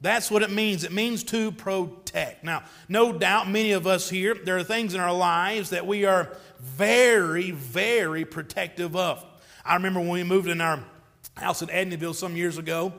That's 0.00 0.30
what 0.30 0.42
it 0.42 0.50
means. 0.50 0.84
It 0.84 0.92
means 0.92 1.24
to 1.24 1.50
protect. 1.50 2.44
Now, 2.44 2.62
no 2.88 3.12
doubt 3.12 3.50
many 3.50 3.72
of 3.72 3.86
us 3.86 4.08
here, 4.08 4.34
there 4.34 4.56
are 4.56 4.62
things 4.62 4.94
in 4.94 5.00
our 5.00 5.12
lives 5.12 5.70
that 5.70 5.86
we 5.88 6.04
are 6.04 6.36
very, 6.60 7.50
very 7.50 8.24
protective 8.24 8.94
of. 8.94 9.24
I 9.64 9.74
remember 9.74 9.98
when 9.98 10.10
we 10.10 10.22
moved 10.22 10.48
in 10.48 10.60
our 10.60 10.84
house 11.38 11.62
in 11.62 11.68
Edneyville 11.68 12.14
some 12.14 12.36
years 12.36 12.58
ago. 12.58 12.92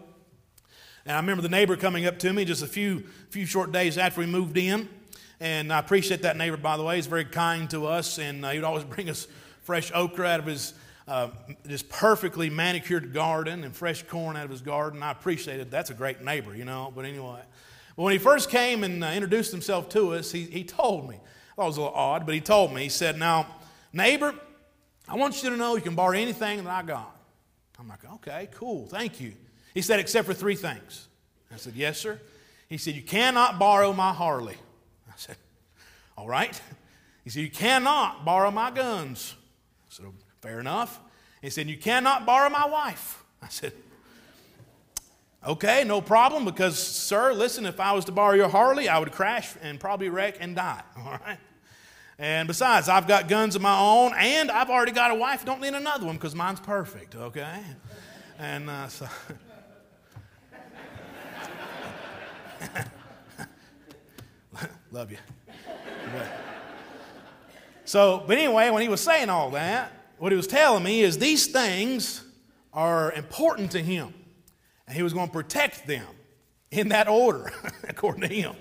And 1.06 1.16
I 1.16 1.20
remember 1.20 1.42
the 1.42 1.50
neighbor 1.50 1.76
coming 1.76 2.06
up 2.06 2.20
to 2.20 2.34
me 2.34 2.46
just 2.46 2.64
a 2.64 2.68
few, 2.68 3.04
few 3.30 3.46
short 3.46 3.72
days 3.72 3.98
after 3.98 4.22
we 4.22 4.28
moved 4.28 4.58
in. 4.58 4.90
And 5.40 5.72
I 5.72 5.80
appreciate 5.80 6.22
that 6.24 6.38
neighbor, 6.38 6.58
by 6.58 6.78
the 6.78 6.84
way. 6.84 6.98
He's 6.98 7.08
very 7.08 7.26
kind 7.26 7.70
to 7.70 7.86
us, 7.86 8.20
and 8.20 8.44
uh, 8.44 8.50
he 8.50 8.58
would 8.58 8.66
always 8.66 8.84
bring 8.96 9.10
us 9.10 9.28
fresh 9.62 9.92
okra 9.94 10.28
out 10.28 10.40
of 10.40 10.46
his 10.46 10.74
uh, 11.08 11.30
perfectly 11.90 12.50
manicured 12.50 13.14
garden 13.14 13.64
and 13.64 13.76
fresh 13.76 14.04
corn 14.04 14.36
out 14.36 14.46
of 14.46 14.52
his 14.52 14.62
garden. 14.62 15.02
I 15.02 15.12
appreciated 15.12 15.72
That's 15.72 15.90
a 15.90 15.94
great 15.94 16.22
neighbor, 16.22 16.56
you 16.56 16.66
know. 16.66 16.92
But 16.96 17.06
anyway, 17.06 17.42
when 17.96 18.14
he 18.14 18.20
first 18.20 18.50
came 18.50 18.84
and 18.84 19.04
uh, 19.04 19.08
introduced 19.08 19.52
himself 19.52 19.90
to 19.90 20.14
us, 20.14 20.32
he, 20.32 20.44
he 20.44 20.64
told 20.64 21.10
me, 21.10 21.16
I 21.16 21.56
thought 21.56 21.64
it 21.64 21.68
was 21.68 21.78
a 21.78 21.82
little 21.82 21.96
odd, 21.96 22.26
but 22.26 22.36
he 22.36 22.42
told 22.42 22.74
me, 22.74 22.84
he 22.84 22.90
said, 22.90 23.18
Now, 23.18 23.48
neighbor, 23.92 24.36
I 25.08 25.16
want 25.16 25.42
you 25.42 25.50
to 25.50 25.58
know 25.58 25.76
you 25.76 25.82
can 25.82 25.96
borrow 25.96 26.18
anything 26.18 26.64
that 26.64 26.70
I 26.70 26.84
got. 26.84 27.19
I'm 27.80 27.88
like, 27.88 28.04
okay, 28.16 28.50
cool, 28.54 28.88
thank 28.88 29.22
you. 29.22 29.34
He 29.74 29.82
said, 29.82 30.00
except 30.00 30.28
for 30.28 30.34
three 30.34 30.56
things. 30.56 31.08
I 31.54 31.58
said, 31.58 31.74
yes, 31.76 31.98
sir. 31.98 32.20
He 32.68 32.78
said, 32.78 32.94
you 32.96 33.02
cannot 33.02 33.58
borrow 33.58 33.94
my 33.94 34.12
Harley. 34.12 34.58
I 35.08 35.14
said, 35.16 35.38
all 36.18 36.28
right. 36.28 36.60
He 37.24 37.30
said, 37.30 37.42
you 37.44 37.50
cannot 37.50 38.26
borrow 38.26 38.52
my 38.52 38.72
guns. 38.72 39.36
I 39.86 39.88
said, 39.90 40.06
oh, 40.08 40.14
fair 40.42 40.60
enough. 40.60 41.00
He 41.42 41.50
said, 41.50 41.68
you 41.68 41.78
cannot 41.78 42.26
borrow 42.26 42.50
my 42.50 42.66
wife. 42.66 43.24
I 43.42 43.48
said, 43.48 43.72
okay, 45.48 45.84
no 45.86 46.02
problem, 46.02 46.44
because, 46.46 46.78
sir, 46.78 47.34
listen, 47.34 47.66
if 47.66 47.80
I 47.80 47.94
was 47.94 48.06
to 48.06 48.12
borrow 48.12 48.36
your 48.36 48.50
Harley, 48.50 48.90
I 48.90 49.00
would 49.00 49.12
crash 49.12 49.54
and 49.62 49.80
probably 49.80 50.10
wreck 50.10 50.38
and 50.40 50.56
die. 50.56 50.82
All 50.98 51.18
right. 51.26 51.38
And 52.20 52.48
besides, 52.50 52.90
I've 52.90 53.08
got 53.08 53.30
guns 53.30 53.56
of 53.56 53.62
my 53.62 53.80
own, 53.80 54.12
and 54.18 54.52
I've 54.52 54.70
already 54.70 54.92
got 54.92 55.10
a 55.10 55.16
wife. 55.16 55.46
Don't 55.46 55.62
need 55.62 55.74
another 55.74 56.06
one 56.06 56.18
because 56.18 56.36
mine's 56.36 56.60
perfect, 56.60 57.16
okay? 57.16 57.64
And 58.38 58.70
uh, 58.70 58.90
so. 58.90 59.08
Love 64.92 65.12
you. 65.12 65.18
So, 67.86 68.26
but 68.28 68.38
anyway, 68.38 68.70
when 68.70 68.82
he 68.82 68.90
was 68.90 69.00
saying 69.00 69.30
all 69.30 69.52
that, 69.52 69.94
what 70.18 70.34
he 70.34 70.36
was 70.36 70.48
telling 70.48 70.84
me 70.84 71.00
is 71.02 71.18
these 71.18 71.48
things 71.48 72.26
are 72.74 73.14
important 73.14 73.72
to 73.72 73.82
him. 73.82 74.14
And 74.88 74.96
he 74.96 75.04
was 75.04 75.14
going 75.14 75.28
to 75.28 75.34
protect 75.34 75.88
them 75.88 76.06
in 76.70 76.90
that 76.90 77.08
order, 77.08 77.54
according 77.88 78.28
to 78.28 78.36
him. 78.36 78.56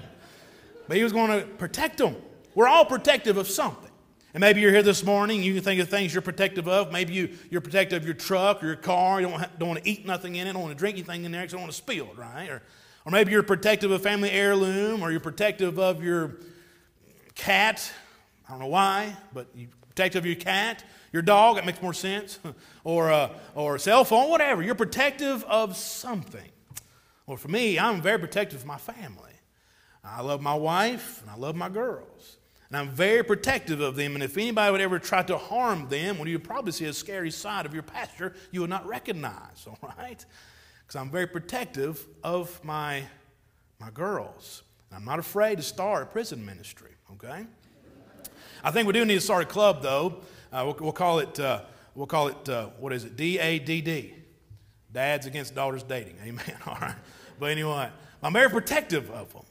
But 0.87 0.97
he 0.97 1.03
was 1.03 1.13
going 1.13 1.41
to 1.41 1.47
protect 1.47 1.99
them. 1.99 2.15
We're 2.59 2.67
all 2.67 2.85
protective 2.85 3.37
of 3.37 3.47
something. 3.47 3.93
And 4.35 4.41
maybe 4.41 4.61
you're 4.61 4.73
here 4.73 4.83
this 4.83 5.05
morning, 5.05 5.45
you 5.45 5.55
can 5.55 5.63
think 5.63 5.81
of 5.81 5.89
things 5.89 6.13
you're 6.13 6.23
protective 6.23 6.67
of. 6.67 6.91
Maybe 6.91 7.13
you, 7.15 7.39
you're 7.51 7.61
protective 7.61 8.03
of 8.03 8.05
your 8.05 8.17
truck 8.17 8.65
or 8.65 8.67
your 8.67 8.75
car. 8.75 9.21
You 9.21 9.29
don't, 9.29 9.59
don't 9.61 9.69
want 9.69 9.85
to 9.85 9.89
eat 9.89 10.05
nothing 10.05 10.35
in 10.35 10.49
it, 10.49 10.55
don't 10.55 10.63
want 10.63 10.75
to 10.75 10.79
drink 10.79 10.97
anything 10.97 11.25
in 11.25 11.31
there 11.31 11.43
because 11.43 11.53
you 11.53 11.59
don't 11.59 11.67
want 11.67 11.73
to 11.73 11.79
spill 11.79 12.07
it, 12.07 12.19
right? 12.19 12.51
Or, 12.51 12.61
or 13.07 13.13
maybe 13.13 13.31
you're 13.31 13.45
protective 13.45 13.93
of 13.93 14.03
family 14.03 14.33
heirloom 14.33 15.05
or 15.05 15.13
you're 15.13 15.21
protective 15.21 15.79
of 15.79 16.03
your 16.03 16.35
cat. 17.37 17.93
I 18.49 18.51
don't 18.51 18.59
know 18.59 18.67
why, 18.67 19.17
but 19.33 19.47
you're 19.55 19.69
protective 19.91 20.23
of 20.25 20.27
your 20.27 20.35
cat, 20.35 20.83
your 21.13 21.23
dog, 21.23 21.55
that 21.59 21.65
makes 21.65 21.81
more 21.81 21.95
sense, 21.95 22.41
or, 22.83 23.13
uh, 23.13 23.35
or 23.55 23.79
cell 23.79 24.05
phone, 24.05 24.31
whatever. 24.31 24.65
You're 24.65 24.75
protective 24.75 25.45
of 25.45 25.77
something. 25.77 26.51
Well, 27.25 27.37
for 27.37 27.47
me, 27.47 27.79
I'm 27.79 28.03
very 28.03 28.19
protective 28.19 28.59
of 28.59 28.67
my 28.67 28.79
family. 28.79 29.31
I 30.03 30.23
love 30.23 30.43
my 30.43 30.57
wife 30.57 31.23
and 31.23 31.31
I 31.31 31.37
love 31.37 31.55
my 31.55 31.69
girls. 31.69 32.38
And 32.71 32.77
I'm 32.77 32.91
very 32.91 33.23
protective 33.23 33.81
of 33.81 33.97
them. 33.97 34.15
And 34.15 34.23
if 34.23 34.37
anybody 34.37 34.71
would 34.71 34.81
ever 34.81 34.99
try 34.99 35.23
to 35.23 35.39
harm 35.39 35.89
them, 35.89 36.19
well, 36.19 36.29
you'd 36.29 36.45
probably 36.45 36.73
see 36.73 36.85
a 36.85 36.93
scary 36.93 37.31
side 37.31 37.65
of 37.65 37.73
your 37.73 37.83
pastor 37.83 38.35
you 38.51 38.61
would 38.61 38.71
not 38.71 38.87
recognize, 38.87 39.67
all 39.67 39.95
right? 39.97 40.25
Because 40.83 40.97
I'm 40.97 41.11
very 41.11 41.27
protective 41.27 42.07
of 42.23 42.63
my, 42.63 43.05
my 43.81 43.91
girls. 43.91 44.63
And 44.91 44.99
I'm 44.99 45.05
not 45.05 45.19
afraid 45.19 45.57
to 45.57 45.63
start 45.63 46.03
a 46.03 46.07
prison 46.07 46.45
ministry, 46.45 46.93
okay? 47.13 47.47
I 48.63 48.71
think 48.71 48.87
we 48.87 48.93
do 48.93 49.05
need 49.05 49.15
to 49.15 49.21
start 49.21 49.45
a 49.45 49.47
club, 49.47 49.83
though. 49.83 50.21
Uh, 50.53 50.65
we'll, 50.67 50.77
we'll, 50.81 50.93
call 50.93 51.21
it, 51.21 51.39
uh, 51.39 51.63
we'll 51.95 52.07
call 52.07 52.29
it 52.29 52.49
uh, 52.49 52.67
what 52.79 52.93
is 52.93 53.05
it? 53.05 53.17
D 53.17 53.39
A 53.39 53.59
D 53.59 53.81
D. 53.81 54.15
Dads 54.93 55.27
against 55.27 55.55
daughters 55.55 55.83
dating. 55.83 56.17
Amen. 56.25 56.57
All 56.67 56.79
right. 56.81 56.95
But 57.39 57.51
anyway, 57.51 57.91
I'm 58.23 58.33
very 58.33 58.51
protective 58.51 59.11
of 59.11 59.33
them. 59.33 59.45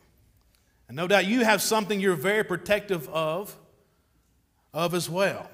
And 0.88 0.96
no 0.96 1.08
doubt 1.08 1.26
you 1.26 1.44
have 1.44 1.62
something 1.62 2.00
you're 2.00 2.16
very 2.16 2.44
protective 2.44 3.10
of, 3.10 3.56
of 4.74 4.94
as 4.94 5.10
well. 5.10 5.50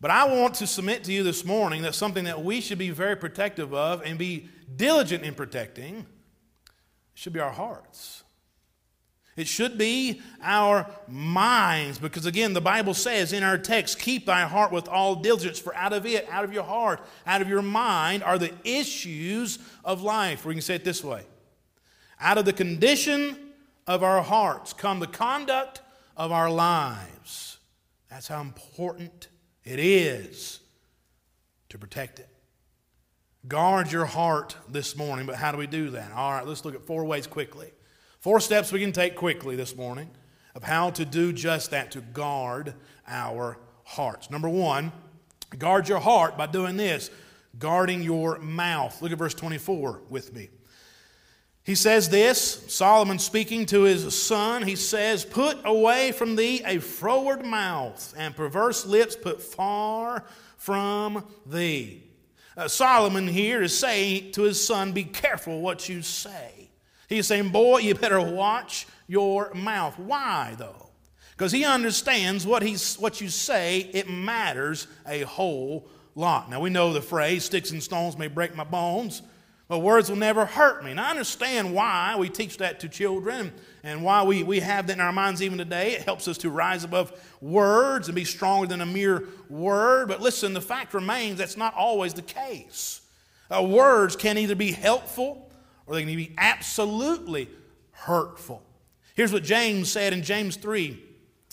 But 0.00 0.10
I 0.10 0.24
want 0.24 0.54
to 0.54 0.66
submit 0.66 1.04
to 1.04 1.12
you 1.12 1.22
this 1.22 1.44
morning 1.44 1.82
that 1.82 1.94
something 1.94 2.24
that 2.24 2.42
we 2.42 2.60
should 2.60 2.78
be 2.78 2.90
very 2.90 3.16
protective 3.16 3.72
of 3.72 4.02
and 4.02 4.18
be 4.18 4.48
diligent 4.74 5.24
in 5.24 5.34
protecting 5.34 6.06
should 7.14 7.32
be 7.32 7.40
our 7.40 7.52
hearts. 7.52 8.24
It 9.34 9.46
should 9.46 9.78
be 9.78 10.20
our 10.42 10.90
minds, 11.08 11.98
because 11.98 12.26
again, 12.26 12.52
the 12.52 12.60
Bible 12.60 12.92
says 12.92 13.32
in 13.32 13.42
our 13.42 13.56
text, 13.56 13.98
keep 13.98 14.26
thy 14.26 14.42
heart 14.42 14.72
with 14.72 14.88
all 14.88 15.14
diligence, 15.14 15.58
for 15.58 15.74
out 15.74 15.94
of 15.94 16.04
it, 16.04 16.28
out 16.30 16.44
of 16.44 16.52
your 16.52 16.64
heart, 16.64 17.00
out 17.26 17.40
of 17.40 17.48
your 17.48 17.62
mind 17.62 18.22
are 18.22 18.38
the 18.38 18.52
issues 18.62 19.58
of 19.84 20.02
life. 20.02 20.44
You 20.44 20.52
can 20.52 20.60
say 20.60 20.74
it 20.74 20.84
this 20.84 21.02
way 21.02 21.24
out 22.20 22.38
of 22.38 22.44
the 22.44 22.52
condition 22.52 23.36
of 23.92 24.02
our 24.02 24.22
hearts 24.22 24.72
come 24.72 25.00
the 25.00 25.06
conduct 25.06 25.82
of 26.16 26.32
our 26.32 26.50
lives. 26.50 27.58
That's 28.10 28.28
how 28.28 28.40
important 28.40 29.28
it 29.64 29.78
is 29.78 30.60
to 31.68 31.78
protect 31.78 32.18
it. 32.18 32.28
Guard 33.46 33.90
your 33.90 34.06
heart 34.06 34.56
this 34.68 34.96
morning, 34.96 35.26
but 35.26 35.36
how 35.36 35.52
do 35.52 35.58
we 35.58 35.66
do 35.66 35.90
that? 35.90 36.12
All 36.12 36.32
right, 36.32 36.46
let's 36.46 36.64
look 36.64 36.74
at 36.74 36.86
four 36.86 37.04
ways 37.04 37.26
quickly. 37.26 37.70
Four 38.20 38.40
steps 38.40 38.72
we 38.72 38.80
can 38.80 38.92
take 38.92 39.16
quickly 39.16 39.56
this 39.56 39.76
morning 39.76 40.10
of 40.54 40.62
how 40.62 40.90
to 40.90 41.04
do 41.04 41.32
just 41.32 41.70
that, 41.70 41.90
to 41.92 42.00
guard 42.00 42.74
our 43.06 43.58
hearts. 43.84 44.30
Number 44.30 44.48
one, 44.48 44.92
guard 45.58 45.88
your 45.88 45.98
heart 45.98 46.36
by 46.38 46.46
doing 46.46 46.76
this 46.76 47.10
guarding 47.58 48.02
your 48.02 48.38
mouth. 48.38 49.02
Look 49.02 49.12
at 49.12 49.18
verse 49.18 49.34
24 49.34 50.02
with 50.08 50.32
me. 50.34 50.48
He 51.64 51.76
says 51.76 52.08
this, 52.08 52.64
Solomon 52.74 53.20
speaking 53.20 53.66
to 53.66 53.82
his 53.82 54.20
son, 54.20 54.64
he 54.64 54.74
says, 54.74 55.24
Put 55.24 55.58
away 55.64 56.10
from 56.10 56.34
thee 56.34 56.60
a 56.66 56.78
froward 56.80 57.44
mouth, 57.44 58.12
and 58.16 58.34
perverse 58.34 58.84
lips 58.84 59.14
put 59.14 59.40
far 59.40 60.24
from 60.56 61.24
thee. 61.46 62.02
Uh, 62.56 62.66
Solomon 62.66 63.28
here 63.28 63.62
is 63.62 63.78
saying 63.78 64.32
to 64.32 64.42
his 64.42 64.64
son, 64.64 64.92
Be 64.92 65.04
careful 65.04 65.60
what 65.60 65.88
you 65.88 66.02
say. 66.02 66.70
He's 67.08 67.28
saying, 67.28 67.50
Boy, 67.50 67.78
you 67.78 67.94
better 67.94 68.20
watch 68.20 68.88
your 69.06 69.54
mouth. 69.54 69.96
Why, 70.00 70.56
though? 70.58 70.90
Because 71.30 71.52
he 71.52 71.64
understands 71.64 72.44
what, 72.44 72.64
he's, 72.64 72.96
what 72.96 73.20
you 73.20 73.28
say, 73.28 73.88
it 73.92 74.10
matters 74.10 74.88
a 75.06 75.20
whole 75.22 75.88
lot. 76.16 76.50
Now, 76.50 76.60
we 76.60 76.70
know 76.70 76.92
the 76.92 77.00
phrase, 77.00 77.44
Sticks 77.44 77.70
and 77.70 77.82
stones 77.82 78.18
may 78.18 78.28
break 78.28 78.56
my 78.56 78.64
bones 78.64 79.22
but 79.72 79.78
words 79.78 80.10
will 80.10 80.18
never 80.18 80.44
hurt 80.44 80.84
me. 80.84 80.90
And 80.90 81.00
I 81.00 81.08
understand 81.08 81.74
why 81.74 82.14
we 82.18 82.28
teach 82.28 82.58
that 82.58 82.80
to 82.80 82.90
children 82.90 83.50
and 83.82 84.04
why 84.04 84.22
we, 84.22 84.42
we 84.42 84.60
have 84.60 84.86
that 84.88 84.92
in 84.92 85.00
our 85.00 85.14
minds 85.14 85.42
even 85.42 85.56
today. 85.56 85.92
It 85.92 86.02
helps 86.02 86.28
us 86.28 86.36
to 86.38 86.50
rise 86.50 86.84
above 86.84 87.10
words 87.40 88.06
and 88.06 88.14
be 88.14 88.26
stronger 88.26 88.66
than 88.66 88.82
a 88.82 88.86
mere 88.86 89.28
word. 89.48 90.08
But 90.08 90.20
listen, 90.20 90.52
the 90.52 90.60
fact 90.60 90.92
remains 90.92 91.38
that's 91.38 91.56
not 91.56 91.72
always 91.72 92.12
the 92.12 92.20
case. 92.20 93.00
Uh, 93.50 93.62
words 93.62 94.14
can 94.14 94.36
either 94.36 94.54
be 94.54 94.72
helpful 94.72 95.50
or 95.86 95.94
they 95.94 96.04
can 96.04 96.16
be 96.16 96.34
absolutely 96.36 97.48
hurtful. 97.92 98.62
Here's 99.14 99.32
what 99.32 99.42
James 99.42 99.90
said 99.90 100.12
in 100.12 100.22
James 100.22 100.56
3 100.56 101.02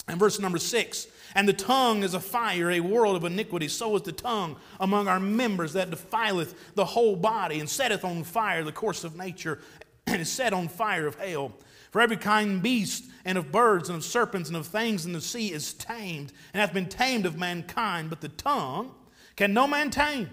and 0.09 0.19
verse 0.19 0.41
number 0.41 0.57
6 0.57 1.07
and 1.35 1.47
the 1.47 1.53
tongue 1.53 2.03
is 2.03 2.13
a 2.13 2.19
fire, 2.19 2.71
a 2.71 2.79
world 2.79 3.15
of 3.15 3.23
iniquity. 3.23 3.67
So 3.67 3.95
is 3.95 4.01
the 4.01 4.11
tongue 4.11 4.57
among 4.79 5.07
our 5.07 5.19
members 5.19 5.73
that 5.73 5.89
defileth 5.89 6.55
the 6.75 6.85
whole 6.85 7.15
body 7.15 7.59
and 7.59 7.69
setteth 7.69 8.03
on 8.03 8.23
fire 8.23 8.63
the 8.63 8.71
course 8.71 9.03
of 9.03 9.15
nature 9.15 9.59
and 10.07 10.21
is 10.21 10.31
set 10.31 10.53
on 10.53 10.67
fire 10.67 11.07
of 11.07 11.15
hell. 11.15 11.53
For 11.91 12.01
every 12.01 12.17
kind 12.17 12.61
beast 12.61 13.05
and 13.25 13.37
of 13.37 13.51
birds 13.51 13.89
and 13.89 13.97
of 13.97 14.03
serpents 14.03 14.49
and 14.49 14.57
of 14.57 14.67
things 14.67 15.05
in 15.05 15.13
the 15.13 15.21
sea 15.21 15.51
is 15.51 15.73
tamed 15.73 16.31
and 16.53 16.61
hath 16.61 16.73
been 16.73 16.87
tamed 16.87 17.25
of 17.25 17.37
mankind, 17.37 18.09
but 18.09 18.21
the 18.21 18.29
tongue 18.29 18.91
can 19.35 19.53
no 19.53 19.67
man 19.67 19.89
tame. 19.89 20.29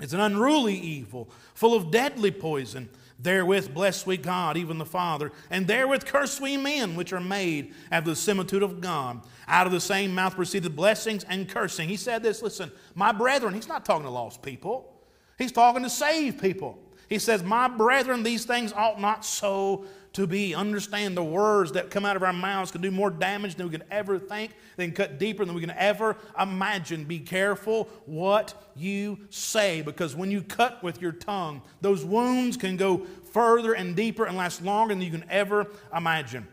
It's 0.00 0.12
an 0.12 0.20
unruly 0.20 0.74
evil, 0.74 1.30
full 1.54 1.74
of 1.74 1.90
deadly 1.90 2.30
poison. 2.30 2.88
Therewith 3.18 3.72
bless 3.72 4.06
we 4.06 4.18
God, 4.18 4.56
even 4.58 4.76
the 4.76 4.84
Father, 4.84 5.32
and 5.50 5.66
therewith 5.66 6.04
curse 6.04 6.38
we 6.38 6.56
men, 6.58 6.96
which 6.96 7.14
are 7.14 7.20
made 7.20 7.72
after 7.90 8.10
the 8.10 8.16
similitude 8.16 8.62
of 8.62 8.80
God. 8.80 9.22
Out 9.48 9.66
of 9.66 9.72
the 9.72 9.80
same 9.80 10.14
mouth 10.14 10.34
proceeded 10.34 10.74
blessings 10.74 11.24
and 11.24 11.48
cursing. 11.48 11.88
He 11.88 11.96
said 11.96 12.22
this 12.22 12.42
listen, 12.42 12.70
my 12.94 13.12
brethren, 13.12 13.54
he's 13.54 13.68
not 13.68 13.84
talking 13.84 14.04
to 14.04 14.10
lost 14.10 14.42
people, 14.42 14.92
he's 15.38 15.52
talking 15.52 15.82
to 15.82 15.90
saved 15.90 16.40
people. 16.40 16.78
He 17.08 17.18
says, 17.18 17.42
My 17.42 17.68
brethren, 17.68 18.22
these 18.22 18.44
things 18.44 18.72
ought 18.72 19.00
not 19.00 19.24
so 19.24 19.84
to 20.14 20.26
be. 20.26 20.54
Understand 20.54 21.16
the 21.16 21.22
words 21.22 21.72
that 21.72 21.90
come 21.90 22.04
out 22.04 22.16
of 22.16 22.22
our 22.22 22.32
mouths 22.32 22.72
can 22.72 22.80
do 22.80 22.90
more 22.90 23.10
damage 23.10 23.54
than 23.54 23.66
we 23.66 23.78
can 23.78 23.86
ever 23.90 24.18
think. 24.18 24.52
They 24.76 24.86
can 24.86 24.94
cut 24.94 25.18
deeper 25.18 25.44
than 25.44 25.54
we 25.54 25.60
can 25.60 25.70
ever 25.70 26.16
imagine. 26.40 27.04
Be 27.04 27.20
careful 27.20 27.88
what 28.06 28.70
you 28.74 29.18
say 29.30 29.82
because 29.82 30.16
when 30.16 30.30
you 30.30 30.42
cut 30.42 30.82
with 30.82 31.00
your 31.00 31.12
tongue, 31.12 31.62
those 31.80 32.04
wounds 32.04 32.56
can 32.56 32.76
go 32.76 33.04
further 33.32 33.74
and 33.74 33.94
deeper 33.94 34.24
and 34.24 34.36
last 34.36 34.62
longer 34.62 34.94
than 34.94 35.02
you 35.02 35.10
can 35.10 35.24
ever 35.30 35.70
imagine. 35.94 36.48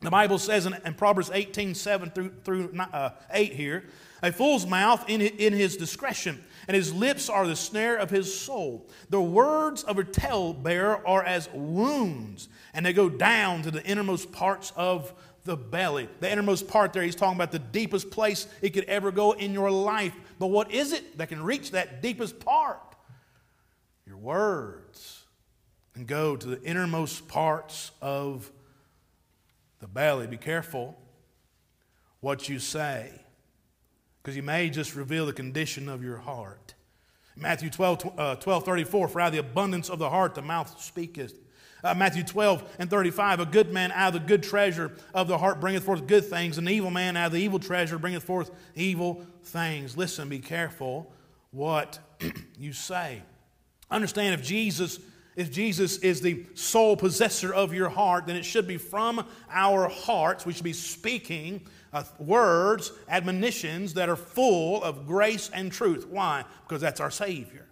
The 0.00 0.10
Bible 0.10 0.38
says 0.38 0.66
in, 0.66 0.74
in 0.84 0.94
Proverbs 0.94 1.30
18 1.32 1.74
7 1.74 2.10
through, 2.10 2.32
through 2.44 2.74
uh, 2.78 3.10
8 3.30 3.52
here, 3.52 3.84
a 4.22 4.32
fool's 4.32 4.66
mouth 4.66 5.04
in, 5.08 5.20
in 5.20 5.52
his 5.52 5.76
discretion 5.76 6.42
and 6.68 6.76
his 6.76 6.94
lips 6.94 7.28
are 7.28 7.46
the 7.46 7.56
snare 7.56 7.96
of 7.96 8.10
his 8.10 8.32
soul. 8.38 8.88
The 9.08 9.20
words 9.20 9.82
of 9.82 9.98
a 9.98 10.04
talebearer 10.04 11.06
are 11.06 11.24
as 11.24 11.48
wounds, 11.52 12.48
and 12.72 12.86
they 12.86 12.92
go 12.92 13.08
down 13.08 13.62
to 13.62 13.70
the 13.70 13.84
innermost 13.84 14.30
parts 14.30 14.72
of 14.76 15.12
the 15.44 15.56
belly. 15.56 16.08
The 16.20 16.30
innermost 16.30 16.68
part 16.68 16.92
there, 16.92 17.02
he's 17.02 17.16
talking 17.16 17.36
about 17.36 17.50
the 17.50 17.58
deepest 17.58 18.10
place 18.10 18.46
it 18.62 18.70
could 18.70 18.84
ever 18.84 19.10
go 19.10 19.32
in 19.32 19.52
your 19.52 19.70
life. 19.70 20.14
But 20.38 20.48
what 20.48 20.70
is 20.70 20.92
it 20.92 21.18
that 21.18 21.28
can 21.28 21.42
reach 21.42 21.72
that 21.72 22.02
deepest 22.02 22.38
part? 22.40 22.78
Your 24.06 24.18
words 24.18 25.24
and 25.94 26.06
go 26.06 26.36
to 26.36 26.46
the 26.46 26.62
innermost 26.62 27.26
parts 27.26 27.90
of 28.00 28.50
the 29.80 29.88
belly. 29.88 30.26
Be 30.26 30.36
careful 30.36 30.96
what 32.20 32.48
you 32.48 32.58
say 32.58 33.10
because 34.22 34.36
you 34.36 34.42
may 34.42 34.70
just 34.70 34.94
reveal 34.94 35.26
the 35.26 35.32
condition 35.32 35.88
of 35.88 36.04
your 36.04 36.18
heart. 36.18 36.74
Matthew 37.36 37.70
12, 37.70 38.18
uh, 38.18 38.34
12 38.36 38.64
34, 38.64 39.08
for 39.08 39.20
out 39.20 39.28
of 39.28 39.32
the 39.32 39.38
abundance 39.38 39.88
of 39.88 39.98
the 39.98 40.10
heart 40.10 40.34
the 40.34 40.42
mouth 40.42 40.80
speaketh. 40.80 41.34
Uh, 41.82 41.94
Matthew 41.94 42.22
12 42.22 42.76
and 42.78 42.90
35, 42.90 43.40
a 43.40 43.46
good 43.46 43.72
man 43.72 43.90
out 43.92 44.14
of 44.14 44.20
the 44.20 44.26
good 44.26 44.42
treasure 44.42 44.92
of 45.14 45.28
the 45.28 45.38
heart 45.38 45.60
bringeth 45.60 45.84
forth 45.84 46.06
good 46.06 46.26
things, 46.26 46.58
an 46.58 46.68
evil 46.68 46.90
man 46.90 47.16
out 47.16 47.28
of 47.28 47.32
the 47.32 47.40
evil 47.40 47.58
treasure 47.58 47.98
bringeth 47.98 48.22
forth 48.22 48.50
evil 48.74 49.24
things. 49.44 49.96
Listen, 49.96 50.28
be 50.28 50.40
careful 50.40 51.10
what 51.52 51.98
you 52.58 52.74
say. 52.74 53.22
Understand 53.90 54.38
if 54.38 54.46
Jesus 54.46 55.00
if 55.40 55.50
Jesus 55.50 55.96
is 55.98 56.20
the 56.20 56.44
sole 56.52 56.98
possessor 56.98 57.52
of 57.54 57.72
your 57.72 57.88
heart, 57.88 58.26
then 58.26 58.36
it 58.36 58.44
should 58.44 58.68
be 58.68 58.76
from 58.76 59.26
our 59.50 59.88
hearts. 59.88 60.44
We 60.44 60.52
should 60.52 60.64
be 60.64 60.74
speaking 60.74 61.62
uh, 61.94 62.04
words, 62.18 62.92
admonitions 63.08 63.94
that 63.94 64.10
are 64.10 64.16
full 64.16 64.82
of 64.82 65.06
grace 65.06 65.48
and 65.54 65.72
truth. 65.72 66.06
Why? 66.06 66.44
Because 66.68 66.82
that's 66.82 67.00
our 67.00 67.10
Savior. 67.10 67.66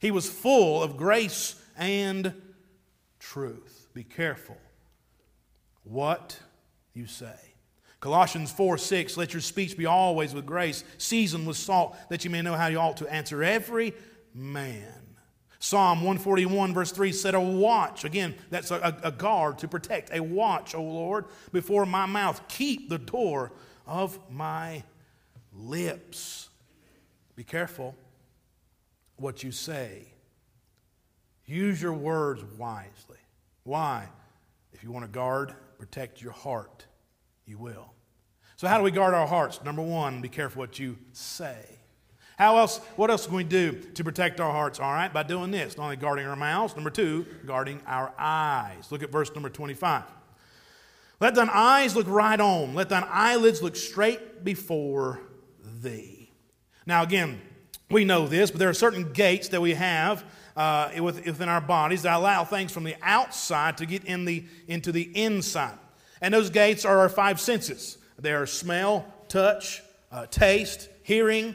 He 0.00 0.10
was 0.10 0.30
full 0.30 0.82
of 0.82 0.96
grace 0.96 1.62
and 1.76 2.32
truth. 3.18 3.88
Be 3.92 4.02
careful 4.02 4.56
what 5.84 6.40
you 6.94 7.06
say. 7.06 7.36
Colossians 8.00 8.50
4 8.50 8.78
6, 8.78 9.18
let 9.18 9.34
your 9.34 9.42
speech 9.42 9.76
be 9.76 9.84
always 9.84 10.32
with 10.32 10.46
grace, 10.46 10.84
seasoned 10.96 11.46
with 11.46 11.58
salt, 11.58 11.98
that 12.08 12.24
you 12.24 12.30
may 12.30 12.40
know 12.40 12.54
how 12.54 12.68
you 12.68 12.78
ought 12.78 12.96
to 12.96 13.12
answer 13.12 13.42
every 13.42 13.92
man. 14.32 14.99
Psalm 15.62 15.98
141, 15.98 16.72
verse 16.72 16.90
3 16.90 17.12
said, 17.12 17.34
A 17.34 17.40
watch, 17.40 18.06
again, 18.06 18.34
that's 18.48 18.70
a, 18.70 18.98
a, 19.02 19.12
guard 19.12 19.58
to 19.58 19.68
protect. 19.68 20.10
A 20.10 20.20
watch, 20.20 20.74
O 20.74 20.82
Lord, 20.82 21.26
before 21.52 21.84
my 21.84 22.06
mouth. 22.06 22.40
Keep 22.48 22.88
the 22.88 22.96
door 22.96 23.52
of 23.86 24.18
my 24.30 24.82
lips. 25.52 26.48
Be 27.36 27.44
careful 27.44 27.94
what 29.16 29.42
you 29.42 29.52
say. 29.52 30.06
Use 31.44 31.82
your 31.82 31.92
words 31.92 32.42
wisely. 32.56 33.18
Why? 33.64 34.08
If 34.72 34.82
you 34.82 34.90
want 34.90 35.04
to 35.04 35.10
guard, 35.10 35.54
protect 35.78 36.22
your 36.22 36.32
heart, 36.32 36.86
you 37.44 37.58
will. 37.58 37.92
So, 38.56 38.66
how 38.66 38.78
do 38.78 38.84
we 38.84 38.90
guard 38.90 39.12
our 39.12 39.26
hearts? 39.26 39.62
Number 39.62 39.82
one, 39.82 40.22
be 40.22 40.30
careful 40.30 40.60
what 40.60 40.78
you 40.78 40.96
say. 41.12 41.79
How 42.40 42.56
else, 42.56 42.78
what 42.96 43.10
else 43.10 43.26
can 43.26 43.36
we 43.36 43.44
do 43.44 43.72
to 43.72 44.02
protect 44.02 44.40
our 44.40 44.50
hearts? 44.50 44.80
All 44.80 44.90
right, 44.90 45.12
by 45.12 45.24
doing 45.24 45.50
this, 45.50 45.76
not 45.76 45.84
only 45.84 45.96
guarding 45.96 46.26
our 46.26 46.34
mouths, 46.34 46.74
number 46.74 46.88
two, 46.88 47.26
guarding 47.44 47.82
our 47.86 48.14
eyes. 48.18 48.90
Look 48.90 49.02
at 49.02 49.12
verse 49.12 49.30
number 49.34 49.50
25. 49.50 50.04
Let 51.20 51.34
thine 51.34 51.50
eyes 51.52 51.94
look 51.94 52.06
right 52.08 52.40
on, 52.40 52.74
let 52.74 52.88
thine 52.88 53.04
eyelids 53.10 53.62
look 53.62 53.76
straight 53.76 54.42
before 54.42 55.20
thee. 55.82 56.32
Now, 56.86 57.02
again, 57.02 57.42
we 57.90 58.06
know 58.06 58.26
this, 58.26 58.50
but 58.50 58.58
there 58.58 58.70
are 58.70 58.74
certain 58.74 59.12
gates 59.12 59.48
that 59.48 59.60
we 59.60 59.74
have 59.74 60.24
uh, 60.56 60.92
within 60.98 61.50
our 61.50 61.60
bodies 61.60 62.04
that 62.04 62.16
allow 62.16 62.44
things 62.44 62.72
from 62.72 62.84
the 62.84 62.96
outside 63.02 63.76
to 63.76 63.84
get 63.84 64.06
in 64.06 64.24
the, 64.24 64.46
into 64.66 64.92
the 64.92 65.02
inside. 65.14 65.76
And 66.22 66.32
those 66.32 66.48
gates 66.48 66.86
are 66.86 67.00
our 67.00 67.10
five 67.10 67.38
senses 67.38 67.98
they 68.18 68.32
are 68.32 68.46
smell, 68.46 69.04
touch, 69.28 69.82
uh, 70.10 70.24
taste, 70.24 70.88
hearing, 71.02 71.54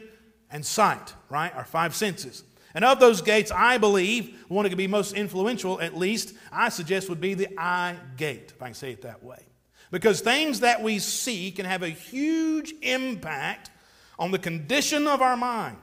and 0.56 0.64
sight, 0.64 1.12
right? 1.28 1.54
Our 1.54 1.66
five 1.66 1.94
senses. 1.94 2.42
And 2.74 2.82
of 2.82 2.98
those 2.98 3.20
gates, 3.20 3.50
I 3.50 3.76
believe, 3.76 4.42
one 4.48 4.62
that 4.62 4.70
could 4.70 4.78
be 4.78 4.86
most 4.86 5.12
influential, 5.12 5.78
at 5.82 5.98
least, 5.98 6.32
I 6.50 6.70
suggest 6.70 7.10
would 7.10 7.20
be 7.20 7.34
the 7.34 7.48
eye 7.58 7.96
gate, 8.16 8.54
if 8.56 8.62
I 8.62 8.66
can 8.66 8.74
say 8.74 8.90
it 8.92 9.02
that 9.02 9.22
way. 9.22 9.44
Because 9.90 10.22
things 10.22 10.60
that 10.60 10.82
we 10.82 10.98
see 10.98 11.50
can 11.50 11.66
have 11.66 11.82
a 11.82 11.90
huge 11.90 12.72
impact 12.80 13.70
on 14.18 14.30
the 14.30 14.38
condition 14.38 15.06
of 15.06 15.20
our 15.20 15.36
minds. 15.36 15.78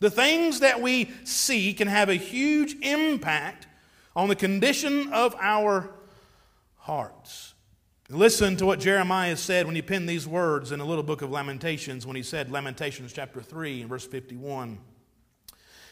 The 0.00 0.10
things 0.10 0.60
that 0.60 0.82
we 0.82 1.10
see 1.24 1.72
can 1.72 1.88
have 1.88 2.10
a 2.10 2.14
huge 2.14 2.76
impact 2.82 3.68
on 4.14 4.28
the 4.28 4.36
condition 4.36 5.14
of 5.14 5.34
our 5.40 5.90
hearts. 6.76 7.49
Listen 8.10 8.56
to 8.56 8.66
what 8.66 8.80
Jeremiah 8.80 9.36
said 9.36 9.66
when 9.66 9.76
he 9.76 9.82
penned 9.82 10.08
these 10.08 10.26
words 10.26 10.72
in 10.72 10.80
the 10.80 10.84
little 10.84 11.04
book 11.04 11.22
of 11.22 11.30
Lamentations, 11.30 12.04
when 12.04 12.16
he 12.16 12.24
said, 12.24 12.50
Lamentations 12.50 13.12
chapter 13.12 13.40
3 13.40 13.82
and 13.82 13.88
verse 13.88 14.04
51. 14.04 14.80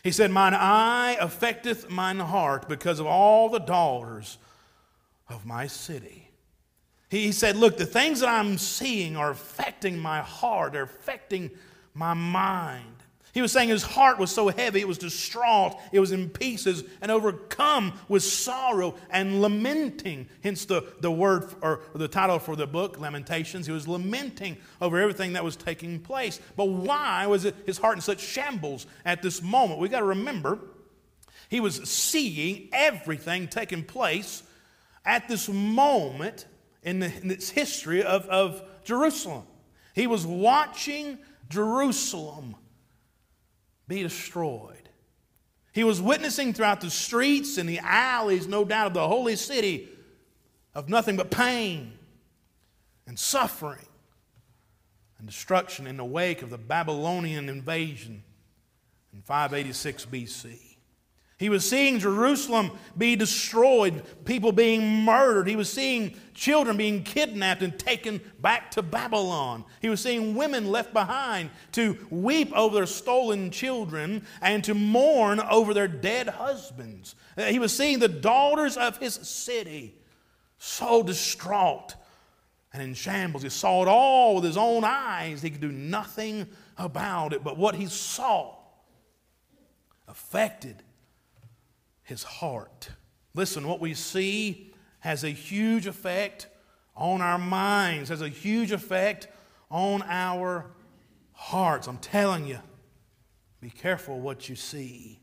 He 0.02 0.10
said, 0.10 0.32
Mine 0.32 0.54
eye 0.54 1.16
affecteth 1.20 1.88
mine 1.88 2.18
heart 2.18 2.68
because 2.68 2.98
of 2.98 3.06
all 3.06 3.48
the 3.48 3.60
daughters 3.60 4.38
of 5.28 5.46
my 5.46 5.68
city. 5.68 6.28
He 7.08 7.30
said, 7.30 7.54
Look, 7.54 7.76
the 7.76 7.86
things 7.86 8.18
that 8.18 8.28
I'm 8.28 8.58
seeing 8.58 9.16
are 9.16 9.30
affecting 9.30 9.96
my 9.96 10.20
heart, 10.20 10.72
they're 10.72 10.82
affecting 10.82 11.52
my 11.94 12.14
mind. 12.14 12.97
He 13.34 13.42
was 13.42 13.52
saying 13.52 13.68
his 13.68 13.82
heart 13.82 14.18
was 14.18 14.30
so 14.30 14.48
heavy, 14.48 14.80
it 14.80 14.88
was 14.88 14.98
distraught, 14.98 15.76
it 15.92 16.00
was 16.00 16.12
in 16.12 16.30
pieces, 16.30 16.82
and 17.00 17.10
overcome 17.10 17.92
with 18.08 18.22
sorrow 18.22 18.94
and 19.10 19.42
lamenting. 19.42 20.28
Hence 20.42 20.64
the, 20.64 20.82
the 21.00 21.10
word 21.10 21.54
or 21.60 21.80
the 21.94 22.08
title 22.08 22.38
for 22.38 22.56
the 22.56 22.66
book, 22.66 22.98
Lamentations. 22.98 23.66
He 23.66 23.72
was 23.72 23.86
lamenting 23.86 24.56
over 24.80 24.98
everything 24.98 25.34
that 25.34 25.44
was 25.44 25.56
taking 25.56 26.00
place. 26.00 26.40
But 26.56 26.66
why 26.66 27.26
was 27.26 27.44
it 27.44 27.54
his 27.66 27.78
heart 27.78 27.96
in 27.96 28.00
such 28.00 28.20
shambles 28.20 28.86
at 29.04 29.22
this 29.22 29.42
moment? 29.42 29.80
We've 29.80 29.90
got 29.90 30.00
to 30.00 30.06
remember 30.06 30.58
he 31.48 31.60
was 31.60 31.76
seeing 31.88 32.68
everything 32.72 33.48
taking 33.48 33.84
place 33.84 34.42
at 35.04 35.28
this 35.28 35.48
moment 35.48 36.46
in, 36.82 36.98
the, 36.98 37.12
in 37.22 37.30
its 37.30 37.50
history 37.50 38.02
of, 38.02 38.26
of 38.26 38.62
Jerusalem. 38.84 39.44
He 39.94 40.06
was 40.06 40.26
watching 40.26 41.18
Jerusalem 41.48 42.56
be 43.88 44.02
destroyed. 44.02 44.88
He 45.72 45.82
was 45.82 46.00
witnessing 46.00 46.52
throughout 46.52 46.80
the 46.80 46.90
streets 46.90 47.58
and 47.58 47.68
the 47.68 47.78
alleys, 47.78 48.46
no 48.46 48.64
doubt, 48.64 48.88
of 48.88 48.94
the 48.94 49.08
holy 49.08 49.36
city 49.36 49.88
of 50.74 50.88
nothing 50.88 51.16
but 51.16 51.30
pain 51.30 51.92
and 53.06 53.18
suffering 53.18 53.86
and 55.18 55.26
destruction 55.26 55.86
in 55.86 55.96
the 55.96 56.04
wake 56.04 56.42
of 56.42 56.50
the 56.50 56.58
Babylonian 56.58 57.48
invasion 57.48 58.22
in 59.12 59.22
586 59.22 60.06
BC. 60.06 60.67
He 61.38 61.48
was 61.48 61.68
seeing 61.68 62.00
Jerusalem 62.00 62.72
be 62.96 63.14
destroyed, 63.14 64.02
people 64.24 64.50
being 64.50 65.04
murdered. 65.04 65.46
He 65.46 65.54
was 65.54 65.72
seeing 65.72 66.16
children 66.34 66.76
being 66.76 67.04
kidnapped 67.04 67.62
and 67.62 67.78
taken 67.78 68.20
back 68.40 68.72
to 68.72 68.82
Babylon. 68.82 69.64
He 69.80 69.88
was 69.88 70.00
seeing 70.00 70.34
women 70.34 70.66
left 70.66 70.92
behind 70.92 71.50
to 71.72 71.96
weep 72.10 72.52
over 72.56 72.74
their 72.74 72.86
stolen 72.86 73.52
children 73.52 74.26
and 74.42 74.64
to 74.64 74.74
mourn 74.74 75.38
over 75.38 75.72
their 75.72 75.86
dead 75.86 76.28
husbands. 76.28 77.14
He 77.36 77.60
was 77.60 77.74
seeing 77.74 78.00
the 78.00 78.08
daughters 78.08 78.76
of 78.76 78.98
his 78.98 79.14
city 79.14 79.94
so 80.58 81.04
distraught 81.04 81.94
and 82.72 82.82
in 82.82 82.94
shambles. 82.94 83.44
He 83.44 83.48
saw 83.48 83.82
it 83.82 83.88
all 83.88 84.34
with 84.34 84.44
his 84.44 84.56
own 84.56 84.82
eyes. 84.82 85.40
He 85.40 85.50
could 85.50 85.60
do 85.60 85.70
nothing 85.70 86.48
about 86.76 87.32
it. 87.32 87.44
But 87.44 87.56
what 87.56 87.76
he 87.76 87.86
saw 87.86 88.56
affected 90.08 90.82
his 92.08 92.22
heart. 92.22 92.88
Listen, 93.34 93.68
what 93.68 93.80
we 93.80 93.92
see 93.92 94.72
has 95.00 95.24
a 95.24 95.28
huge 95.28 95.86
effect 95.86 96.46
on 96.96 97.20
our 97.20 97.38
minds, 97.38 98.08
has 98.08 98.22
a 98.22 98.30
huge 98.30 98.72
effect 98.72 99.28
on 99.70 100.02
our 100.08 100.70
hearts. 101.32 101.86
I'm 101.86 101.98
telling 101.98 102.46
you, 102.46 102.58
be 103.60 103.68
careful 103.68 104.18
what 104.18 104.48
you 104.48 104.56
see. 104.56 105.20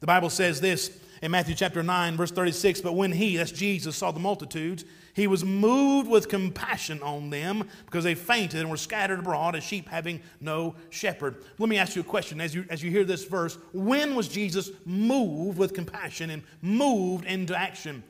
The 0.00 0.06
Bible 0.06 0.28
says 0.28 0.60
this 0.60 0.98
in 1.22 1.30
Matthew 1.30 1.54
chapter 1.54 1.84
9, 1.84 2.16
verse 2.16 2.32
36 2.32 2.80
But 2.80 2.94
when 2.94 3.12
he, 3.12 3.36
that's 3.36 3.52
Jesus, 3.52 3.94
saw 3.94 4.10
the 4.10 4.18
multitudes, 4.18 4.84
he 5.18 5.26
was 5.26 5.44
moved 5.44 6.08
with 6.08 6.28
compassion 6.28 7.02
on 7.02 7.30
them 7.30 7.68
because 7.84 8.04
they 8.04 8.14
fainted 8.14 8.60
and 8.60 8.70
were 8.70 8.76
scattered 8.76 9.18
abroad 9.18 9.56
as 9.56 9.64
sheep 9.64 9.88
having 9.88 10.20
no 10.40 10.76
shepherd. 10.90 11.44
Let 11.58 11.68
me 11.68 11.78
ask 11.78 11.96
you 11.96 12.02
a 12.02 12.04
question 12.04 12.40
as 12.40 12.54
you, 12.54 12.64
as 12.70 12.82
you 12.82 12.90
hear 12.90 13.04
this 13.04 13.24
verse. 13.24 13.58
When 13.72 14.14
was 14.14 14.28
Jesus 14.28 14.70
moved 14.84 15.58
with 15.58 15.74
compassion 15.74 16.30
and 16.30 16.42
moved 16.62 17.24
into 17.24 17.56
action? 17.56 18.02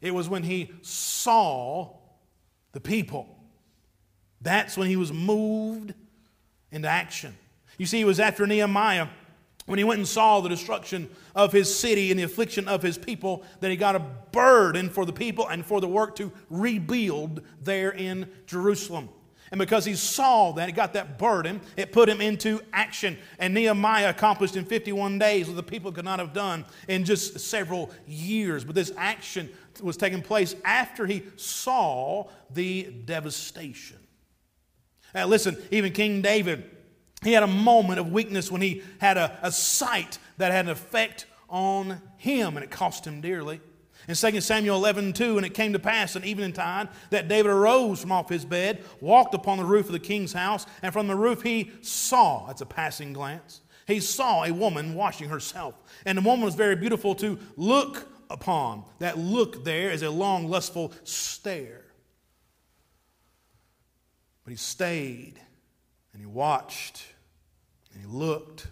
It 0.00 0.12
was 0.14 0.28
when 0.28 0.42
he 0.42 0.72
saw 0.82 1.96
the 2.72 2.80
people. 2.80 3.28
That's 4.40 4.76
when 4.76 4.88
he 4.88 4.96
was 4.96 5.12
moved 5.12 5.94
into 6.70 6.88
action. 6.88 7.34
You 7.78 7.86
see, 7.86 8.00
it 8.00 8.04
was 8.04 8.20
after 8.20 8.46
Nehemiah 8.46 9.08
when 9.66 9.78
he 9.78 9.84
went 9.84 9.98
and 9.98 10.08
saw 10.08 10.40
the 10.40 10.48
destruction 10.48 11.08
of 11.34 11.52
his 11.52 11.74
city 11.74 12.10
and 12.10 12.18
the 12.18 12.24
affliction 12.24 12.68
of 12.68 12.82
his 12.82 12.98
people, 12.98 13.42
that 13.60 13.70
he 13.70 13.76
got 13.76 13.96
a 13.96 14.00
burden 14.32 14.90
for 14.90 15.06
the 15.06 15.12
people 15.12 15.48
and 15.48 15.64
for 15.64 15.80
the 15.80 15.88
work 15.88 16.16
to 16.16 16.30
rebuild 16.50 17.40
there 17.62 17.90
in 17.90 18.30
Jerusalem. 18.46 19.08
And 19.50 19.58
because 19.58 19.84
he 19.84 19.94
saw 19.94 20.52
that, 20.52 20.68
he 20.68 20.72
got 20.72 20.94
that 20.94 21.18
burden, 21.18 21.60
it 21.76 21.92
put 21.92 22.08
him 22.08 22.20
into 22.20 22.60
action. 22.72 23.16
And 23.38 23.54
Nehemiah 23.54 24.10
accomplished 24.10 24.56
in 24.56 24.64
51 24.64 25.18
days 25.18 25.46
what 25.46 25.56
the 25.56 25.62
people 25.62 25.92
could 25.92 26.04
not 26.04 26.18
have 26.18 26.32
done 26.32 26.64
in 26.88 27.04
just 27.04 27.38
several 27.38 27.90
years. 28.06 28.64
But 28.64 28.74
this 28.74 28.92
action 28.96 29.48
was 29.80 29.96
taking 29.96 30.22
place 30.22 30.56
after 30.64 31.06
he 31.06 31.22
saw 31.36 32.28
the 32.50 32.84
devastation. 33.04 33.98
Now, 35.14 35.26
listen, 35.26 35.56
even 35.70 35.92
King 35.92 36.20
David 36.20 36.68
he 37.24 37.32
had 37.32 37.42
a 37.42 37.48
moment 37.48 37.98
of 37.98 38.12
weakness 38.12 38.50
when 38.50 38.60
he 38.60 38.82
had 38.98 39.16
a, 39.16 39.38
a 39.42 39.50
sight 39.50 40.18
that 40.36 40.52
had 40.52 40.66
an 40.66 40.70
effect 40.70 41.26
on 41.48 42.00
him, 42.16 42.56
and 42.56 42.64
it 42.64 42.70
cost 42.70 43.06
him 43.06 43.20
dearly. 43.20 43.60
In 44.06 44.14
2 44.14 44.40
Samuel 44.42 44.76
11, 44.76 45.14
2, 45.14 45.38
and 45.38 45.46
it 45.46 45.54
came 45.54 45.72
to 45.72 45.78
pass 45.78 46.14
in 46.14 46.24
evening 46.24 46.52
time 46.52 46.88
that 47.10 47.28
David 47.28 47.50
arose 47.50 48.00
from 48.00 48.12
off 48.12 48.28
his 48.28 48.44
bed, 48.44 48.84
walked 49.00 49.34
upon 49.34 49.56
the 49.56 49.64
roof 49.64 49.86
of 49.86 49.92
the 49.92 49.98
king's 49.98 50.32
house, 50.32 50.66
and 50.82 50.92
from 50.92 51.06
the 51.06 51.16
roof 51.16 51.42
he 51.42 51.70
saw, 51.80 52.46
that's 52.46 52.60
a 52.60 52.66
passing 52.66 53.14
glance, 53.14 53.62
he 53.86 54.00
saw 54.00 54.44
a 54.44 54.50
woman 54.50 54.94
washing 54.94 55.28
herself. 55.28 55.74
And 56.04 56.18
the 56.18 56.22
woman 56.22 56.44
was 56.44 56.54
very 56.54 56.76
beautiful 56.76 57.14
to 57.16 57.38
look 57.56 58.08
upon. 58.30 58.84
That 58.98 59.18
look 59.18 59.64
there 59.64 59.90
is 59.90 60.02
a 60.02 60.10
long, 60.10 60.48
lustful 60.48 60.92
stare. 61.04 61.84
But 64.44 64.50
he 64.50 64.56
stayed 64.56 65.40
and 66.12 66.20
he 66.20 66.26
watched 66.26 67.06
and 67.94 68.02
he 68.02 68.08
looked 68.08 68.66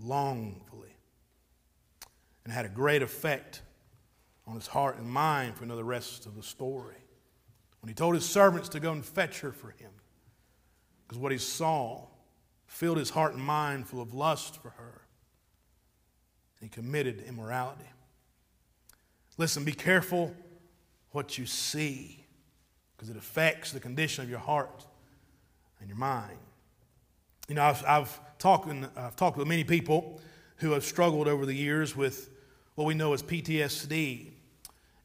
longfully 0.00 0.96
and 2.44 2.52
had 2.52 2.64
a 2.64 2.68
great 2.68 3.02
effect 3.02 3.62
on 4.46 4.54
his 4.54 4.66
heart 4.66 4.96
and 4.96 5.06
mind 5.06 5.56
for 5.56 5.66
the 5.66 5.84
rest 5.84 6.26
of 6.26 6.36
the 6.36 6.42
story. 6.42 6.96
When 7.80 7.88
he 7.88 7.94
told 7.94 8.14
his 8.14 8.24
servants 8.24 8.68
to 8.70 8.80
go 8.80 8.92
and 8.92 9.04
fetch 9.04 9.40
her 9.40 9.52
for 9.52 9.70
him, 9.70 9.90
because 11.06 11.18
what 11.18 11.32
he 11.32 11.38
saw 11.38 12.06
filled 12.66 12.98
his 12.98 13.10
heart 13.10 13.34
and 13.34 13.42
mind 13.42 13.86
full 13.86 14.00
of 14.00 14.14
lust 14.14 14.60
for 14.60 14.70
her. 14.70 15.02
And 16.60 16.68
he 16.70 16.74
committed 16.74 17.22
immorality. 17.26 17.84
Listen, 19.36 19.64
be 19.64 19.72
careful 19.72 20.34
what 21.10 21.38
you 21.38 21.46
see, 21.46 22.24
because 22.96 23.10
it 23.10 23.16
affects 23.16 23.70
the 23.70 23.80
condition 23.80 24.24
of 24.24 24.30
your 24.30 24.38
heart 24.38 24.84
and 25.78 25.88
your 25.88 25.98
mind. 25.98 26.38
You 27.48 27.54
know, 27.56 27.62
I've, 27.62 27.84
I've, 27.86 28.20
talked, 28.44 28.68
I've 28.94 29.16
talked 29.16 29.38
with 29.38 29.48
many 29.48 29.64
people 29.64 30.20
who 30.56 30.72
have 30.72 30.84
struggled 30.84 31.28
over 31.28 31.46
the 31.46 31.54
years 31.54 31.96
with 31.96 32.28
what 32.74 32.84
we 32.84 32.92
know 32.92 33.14
as 33.14 33.22
PTSD. 33.22 34.32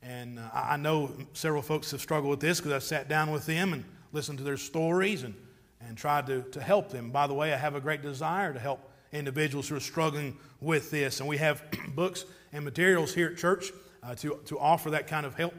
And 0.03 0.39
uh, 0.39 0.49
I 0.53 0.75
know 0.75 1.09
several 1.31 1.61
folks 1.61 1.89
have 1.91 2.01
struggled 2.01 2.31
with 2.31 2.41
this 2.41 2.59
because 2.59 2.73
I've 2.73 2.83
sat 2.83 3.07
down 3.07 3.31
with 3.31 3.45
them 3.45 3.71
and 3.71 3.85
listened 4.11 4.39
to 4.39 4.43
their 4.43 4.57
stories 4.57 5.23
and, 5.23 5.33
and 5.79 5.97
tried 5.97 6.27
to, 6.27 6.41
to 6.51 6.61
help 6.61 6.89
them. 6.89 7.11
By 7.11 7.27
the 7.27 7.33
way, 7.33 7.53
I 7.53 7.55
have 7.55 7.75
a 7.75 7.79
great 7.79 8.01
desire 8.01 8.51
to 8.51 8.59
help 8.59 8.81
individuals 9.13 9.69
who 9.69 9.77
are 9.77 9.79
struggling 9.79 10.37
with 10.59 10.91
this. 10.91 11.21
And 11.21 11.29
we 11.29 11.37
have 11.37 11.63
books 11.95 12.25
and 12.51 12.65
materials 12.65 13.13
here 13.13 13.29
at 13.29 13.37
church 13.37 13.71
uh, 14.03 14.15
to, 14.15 14.37
to 14.47 14.59
offer 14.59 14.89
that 14.89 15.07
kind 15.07 15.25
of 15.25 15.35
help 15.35 15.53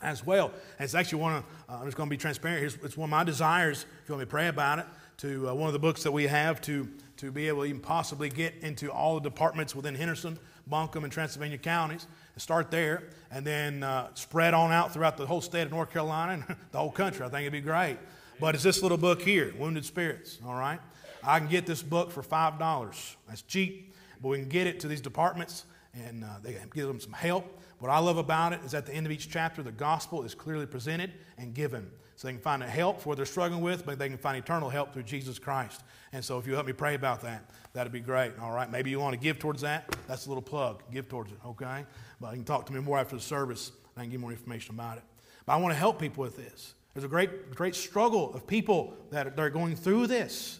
as 0.00 0.24
well. 0.24 0.52
And 0.78 0.84
it's 0.84 0.94
actually 0.94 1.20
one 1.20 1.34
of, 1.34 1.44
uh, 1.68 1.78
I'm 1.80 1.84
just 1.86 1.96
going 1.96 2.08
to 2.08 2.14
be 2.14 2.16
transparent. 2.16 2.60
Here's, 2.60 2.76
it's 2.76 2.96
one 2.96 3.08
of 3.08 3.10
my 3.10 3.24
desires, 3.24 3.86
if 4.04 4.08
you 4.08 4.14
want 4.14 4.20
me 4.20 4.26
to 4.26 4.30
pray 4.30 4.46
about 4.46 4.78
it, 4.78 4.86
to 5.18 5.48
uh, 5.48 5.54
one 5.54 5.66
of 5.66 5.72
the 5.72 5.78
books 5.80 6.04
that 6.04 6.12
we 6.12 6.28
have 6.28 6.60
to, 6.62 6.88
to 7.16 7.32
be 7.32 7.48
able 7.48 7.62
to 7.62 7.66
even 7.66 7.80
possibly 7.80 8.28
get 8.28 8.54
into 8.62 8.90
all 8.90 9.16
the 9.16 9.20
departments 9.20 9.74
within 9.74 9.94
Henderson, 9.94 10.38
Buncombe, 10.68 11.04
and 11.04 11.12
Transylvania 11.12 11.58
counties. 11.58 12.06
And 12.34 12.42
start 12.42 12.70
there 12.70 13.02
and 13.30 13.44
then 13.44 13.82
uh, 13.82 14.08
spread 14.14 14.54
on 14.54 14.70
out 14.70 14.92
throughout 14.92 15.16
the 15.16 15.26
whole 15.26 15.40
state 15.40 15.62
of 15.62 15.72
North 15.72 15.92
Carolina 15.92 16.32
and 16.34 16.56
the 16.70 16.78
whole 16.78 16.92
country. 16.92 17.26
I 17.26 17.28
think 17.28 17.42
it'd 17.42 17.52
be 17.52 17.60
great. 17.60 17.98
But 18.40 18.54
it's 18.54 18.62
this 18.62 18.80
little 18.80 18.98
book 18.98 19.20
here, 19.20 19.52
Wounded 19.58 19.84
Spirits, 19.84 20.38
all 20.46 20.54
right? 20.54 20.78
I 21.24 21.40
can 21.40 21.48
get 21.48 21.66
this 21.66 21.82
book 21.82 22.12
for 22.12 22.22
$5. 22.22 23.16
That's 23.26 23.42
cheap, 23.42 23.92
but 24.22 24.28
we 24.28 24.38
can 24.38 24.48
get 24.48 24.68
it 24.68 24.78
to 24.80 24.88
these 24.88 25.00
departments 25.00 25.64
and 25.94 26.22
uh, 26.22 26.28
they 26.44 26.56
give 26.72 26.86
them 26.86 27.00
some 27.00 27.12
help. 27.12 27.60
What 27.80 27.90
I 27.90 27.98
love 27.98 28.18
about 28.18 28.52
it 28.52 28.60
is 28.64 28.74
at 28.74 28.86
the 28.86 28.94
end 28.94 29.06
of 29.06 29.12
each 29.12 29.28
chapter, 29.28 29.64
the 29.64 29.72
gospel 29.72 30.22
is 30.22 30.36
clearly 30.36 30.66
presented 30.66 31.12
and 31.36 31.54
given. 31.54 31.90
So 32.18 32.26
they 32.26 32.32
can 32.32 32.42
find 32.42 32.64
a 32.64 32.66
help 32.66 33.00
for 33.00 33.10
what 33.10 33.16
they're 33.16 33.24
struggling 33.24 33.60
with, 33.60 33.86
but 33.86 33.96
they 33.96 34.08
can 34.08 34.18
find 34.18 34.36
eternal 34.36 34.68
help 34.68 34.92
through 34.92 35.04
Jesus 35.04 35.38
Christ. 35.38 35.84
And 36.12 36.24
so 36.24 36.36
if 36.36 36.48
you 36.48 36.54
help 36.54 36.66
me 36.66 36.72
pray 36.72 36.96
about 36.96 37.20
that, 37.20 37.48
that'd 37.74 37.92
be 37.92 38.00
great. 38.00 38.36
All 38.40 38.50
right, 38.50 38.68
maybe 38.68 38.90
you 38.90 38.98
want 38.98 39.14
to 39.14 39.20
give 39.20 39.38
towards 39.38 39.60
that. 39.60 39.94
That's 40.08 40.26
a 40.26 40.28
little 40.28 40.42
plug. 40.42 40.82
Give 40.92 41.08
towards 41.08 41.30
it, 41.30 41.38
okay? 41.46 41.86
But 42.20 42.30
you 42.30 42.38
can 42.38 42.44
talk 42.44 42.66
to 42.66 42.72
me 42.72 42.80
more 42.80 42.98
after 42.98 43.14
the 43.14 43.22
service, 43.22 43.70
I 43.96 44.00
can 44.00 44.10
give 44.10 44.20
more 44.20 44.32
information 44.32 44.74
about 44.74 44.96
it. 44.96 45.04
But 45.46 45.52
I 45.52 45.56
want 45.58 45.72
to 45.72 45.78
help 45.78 46.00
people 46.00 46.24
with 46.24 46.36
this. 46.36 46.74
There's 46.92 47.04
a 47.04 47.08
great, 47.08 47.54
great 47.54 47.76
struggle 47.76 48.34
of 48.34 48.48
people 48.48 48.96
that 49.10 49.38
are 49.38 49.50
going 49.50 49.76
through 49.76 50.08
this. 50.08 50.58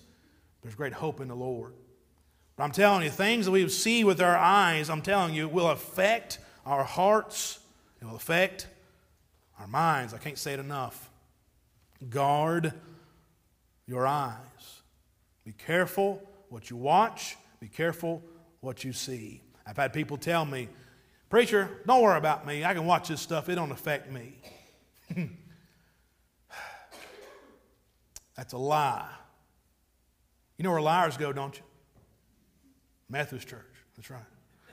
There's 0.62 0.76
great 0.76 0.92
hope 0.92 1.20
in 1.20 1.26
the 1.26 1.34
Lord. 1.34 1.72
But 2.54 2.62
I'm 2.62 2.72
telling 2.72 3.02
you, 3.02 3.10
things 3.10 3.46
that 3.46 3.50
we 3.50 3.68
see 3.68 4.04
with 4.04 4.20
our 4.20 4.36
eyes, 4.36 4.88
I'm 4.88 5.02
telling 5.02 5.34
you, 5.34 5.48
will 5.48 5.70
affect 5.70 6.38
our 6.64 6.84
hearts, 6.84 7.58
it 8.00 8.04
will 8.04 8.14
affect 8.14 8.68
our 9.58 9.66
minds. 9.66 10.14
I 10.14 10.18
can't 10.18 10.38
say 10.38 10.52
it 10.52 10.60
enough. 10.60 11.07
Guard 12.08 12.72
your 13.86 14.06
eyes. 14.06 14.82
Be 15.44 15.52
careful 15.52 16.22
what 16.50 16.70
you 16.70 16.76
watch, 16.76 17.36
be 17.60 17.68
careful 17.68 18.22
what 18.60 18.84
you 18.84 18.92
see. 18.92 19.42
I've 19.66 19.76
had 19.76 19.92
people 19.92 20.16
tell 20.16 20.44
me, 20.44 20.68
Preacher, 21.28 21.68
don't 21.86 22.02
worry 22.02 22.16
about 22.16 22.46
me. 22.46 22.64
I 22.64 22.72
can 22.72 22.86
watch 22.86 23.08
this 23.08 23.20
stuff, 23.20 23.48
it 23.48 23.56
don't 23.56 23.72
affect 23.72 24.10
me. 24.10 24.38
That's 28.36 28.52
a 28.52 28.58
lie. 28.58 29.08
You 30.56 30.64
know 30.64 30.70
where 30.70 30.80
liars 30.80 31.16
go, 31.16 31.32
don't 31.32 31.56
you? 31.56 31.62
Methodist 33.08 33.48
Church. 33.48 33.62
That's 33.96 34.10
right. 34.10 34.20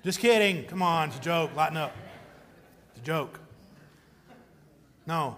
Just 0.03 0.19
kidding. 0.19 0.65
Come 0.65 0.81
on, 0.81 1.09
it's 1.09 1.17
a 1.17 1.21
joke. 1.21 1.55
Lighten 1.55 1.77
up. 1.77 1.95
It's 2.91 3.01
a 3.01 3.03
joke. 3.03 3.39
No. 5.07 5.37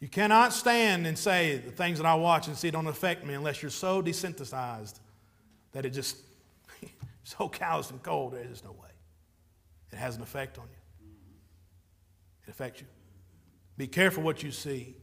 You 0.00 0.08
cannot 0.08 0.52
stand 0.52 1.06
and 1.06 1.18
say 1.18 1.58
the 1.58 1.72
things 1.72 1.98
that 1.98 2.06
I 2.06 2.14
watch 2.14 2.46
and 2.46 2.56
see 2.56 2.70
don't 2.70 2.86
affect 2.86 3.24
me 3.26 3.34
unless 3.34 3.62
you're 3.62 3.70
so 3.70 4.00
desensitized 4.02 5.00
that 5.72 5.84
it 5.84 5.90
just 5.90 6.16
so 7.24 7.48
callous 7.48 7.90
and 7.90 8.02
cold. 8.02 8.34
There's 8.34 8.62
no 8.62 8.72
way. 8.72 8.88
It 9.92 9.96
has 9.96 10.16
an 10.16 10.22
effect 10.22 10.58
on 10.58 10.64
you. 10.64 11.08
It 12.46 12.50
affects 12.50 12.80
you. 12.80 12.86
Be 13.76 13.86
careful 13.86 14.22
what 14.22 14.42
you 14.42 14.50
see. 14.50 14.94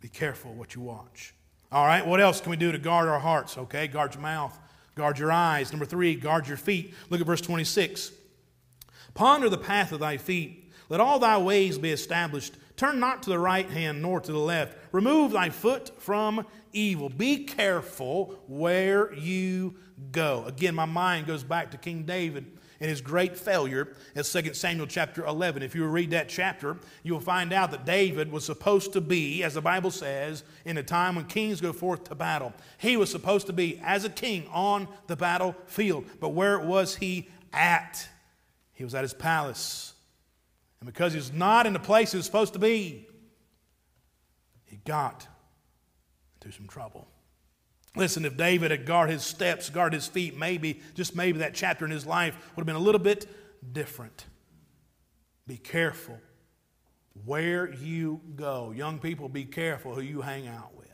Be 0.00 0.08
careful 0.08 0.52
what 0.52 0.74
you 0.74 0.82
watch. 0.82 1.34
All 1.72 1.86
right, 1.86 2.06
what 2.06 2.20
else 2.20 2.40
can 2.40 2.50
we 2.50 2.56
do 2.56 2.70
to 2.72 2.78
guard 2.78 3.08
our 3.08 3.18
hearts? 3.18 3.58
Okay, 3.58 3.88
guard 3.88 4.14
your 4.14 4.22
mouth. 4.22 4.56
Guard 4.94 5.18
your 5.18 5.32
eyes. 5.32 5.72
Number 5.72 5.84
three, 5.84 6.14
guard 6.14 6.46
your 6.46 6.56
feet. 6.56 6.94
Look 7.10 7.20
at 7.20 7.26
verse 7.26 7.40
26. 7.40 8.12
Ponder 9.14 9.48
the 9.48 9.58
path 9.58 9.92
of 9.92 10.00
thy 10.00 10.16
feet. 10.16 10.72
Let 10.88 11.00
all 11.00 11.18
thy 11.18 11.38
ways 11.38 11.78
be 11.78 11.90
established. 11.90 12.54
Turn 12.76 13.00
not 13.00 13.22
to 13.22 13.30
the 13.30 13.38
right 13.38 13.68
hand 13.68 14.02
nor 14.02 14.20
to 14.20 14.32
the 14.32 14.38
left. 14.38 14.76
Remove 14.92 15.32
thy 15.32 15.50
foot 15.50 16.00
from 16.00 16.46
evil. 16.72 17.08
Be 17.08 17.44
careful 17.44 18.38
where 18.46 19.12
you 19.14 19.76
go. 20.12 20.44
Again, 20.44 20.74
my 20.74 20.84
mind 20.84 21.26
goes 21.26 21.42
back 21.42 21.70
to 21.70 21.78
King 21.78 22.02
David 22.04 22.46
and 22.80 22.90
his 22.90 23.00
great 23.00 23.38
failure 23.38 23.94
in 24.14 24.22
2 24.22 24.54
Samuel 24.54 24.86
chapter 24.86 25.24
11. 25.24 25.62
If 25.62 25.74
you 25.74 25.86
read 25.86 26.10
that 26.10 26.28
chapter, 26.28 26.76
you'll 27.02 27.20
find 27.20 27.52
out 27.52 27.70
that 27.70 27.86
David 27.86 28.30
was 28.30 28.44
supposed 28.44 28.92
to 28.92 29.00
be, 29.00 29.42
as 29.42 29.54
the 29.54 29.62
Bible 29.62 29.90
says, 29.90 30.44
in 30.64 30.76
a 30.76 30.82
time 30.82 31.16
when 31.16 31.24
kings 31.24 31.60
go 31.60 31.72
forth 31.72 32.04
to 32.04 32.14
battle. 32.14 32.52
He 32.78 32.98
was 32.98 33.10
supposed 33.10 33.46
to 33.46 33.54
be, 33.54 33.80
as 33.82 34.04
a 34.04 34.10
king, 34.10 34.46
on 34.52 34.88
the 35.06 35.16
battlefield. 35.16 36.04
But 36.20 36.30
where 36.30 36.58
was 36.58 36.96
he 36.96 37.30
at? 37.52 38.06
He 38.74 38.84
was 38.84 38.94
at 38.94 39.02
his 39.02 39.14
palace. 39.14 39.94
And 40.86 40.94
because 40.94 41.14
he 41.14 41.16
was 41.16 41.32
not 41.32 41.66
in 41.66 41.72
the 41.72 41.80
place 41.80 42.12
he 42.12 42.16
was 42.16 42.26
supposed 42.26 42.52
to 42.52 42.60
be, 42.60 43.08
he 44.66 44.76
got 44.84 45.26
into 46.40 46.56
some 46.56 46.68
trouble. 46.68 47.08
Listen, 47.96 48.24
if 48.24 48.36
David 48.36 48.70
had 48.70 48.86
guarded 48.86 49.14
his 49.14 49.24
steps, 49.24 49.68
guarded 49.68 49.96
his 49.96 50.06
feet, 50.06 50.36
maybe, 50.36 50.80
just 50.94 51.16
maybe 51.16 51.40
that 51.40 51.54
chapter 51.54 51.84
in 51.84 51.90
his 51.90 52.06
life 52.06 52.36
would 52.54 52.60
have 52.60 52.66
been 52.66 52.76
a 52.76 52.78
little 52.78 53.00
bit 53.00 53.26
different. 53.72 54.26
Be 55.48 55.56
careful 55.56 56.20
where 57.24 57.68
you 57.74 58.20
go. 58.36 58.70
Young 58.70 59.00
people, 59.00 59.28
be 59.28 59.44
careful 59.44 59.92
who 59.92 60.02
you 60.02 60.20
hang 60.20 60.46
out 60.46 60.76
with. 60.76 60.86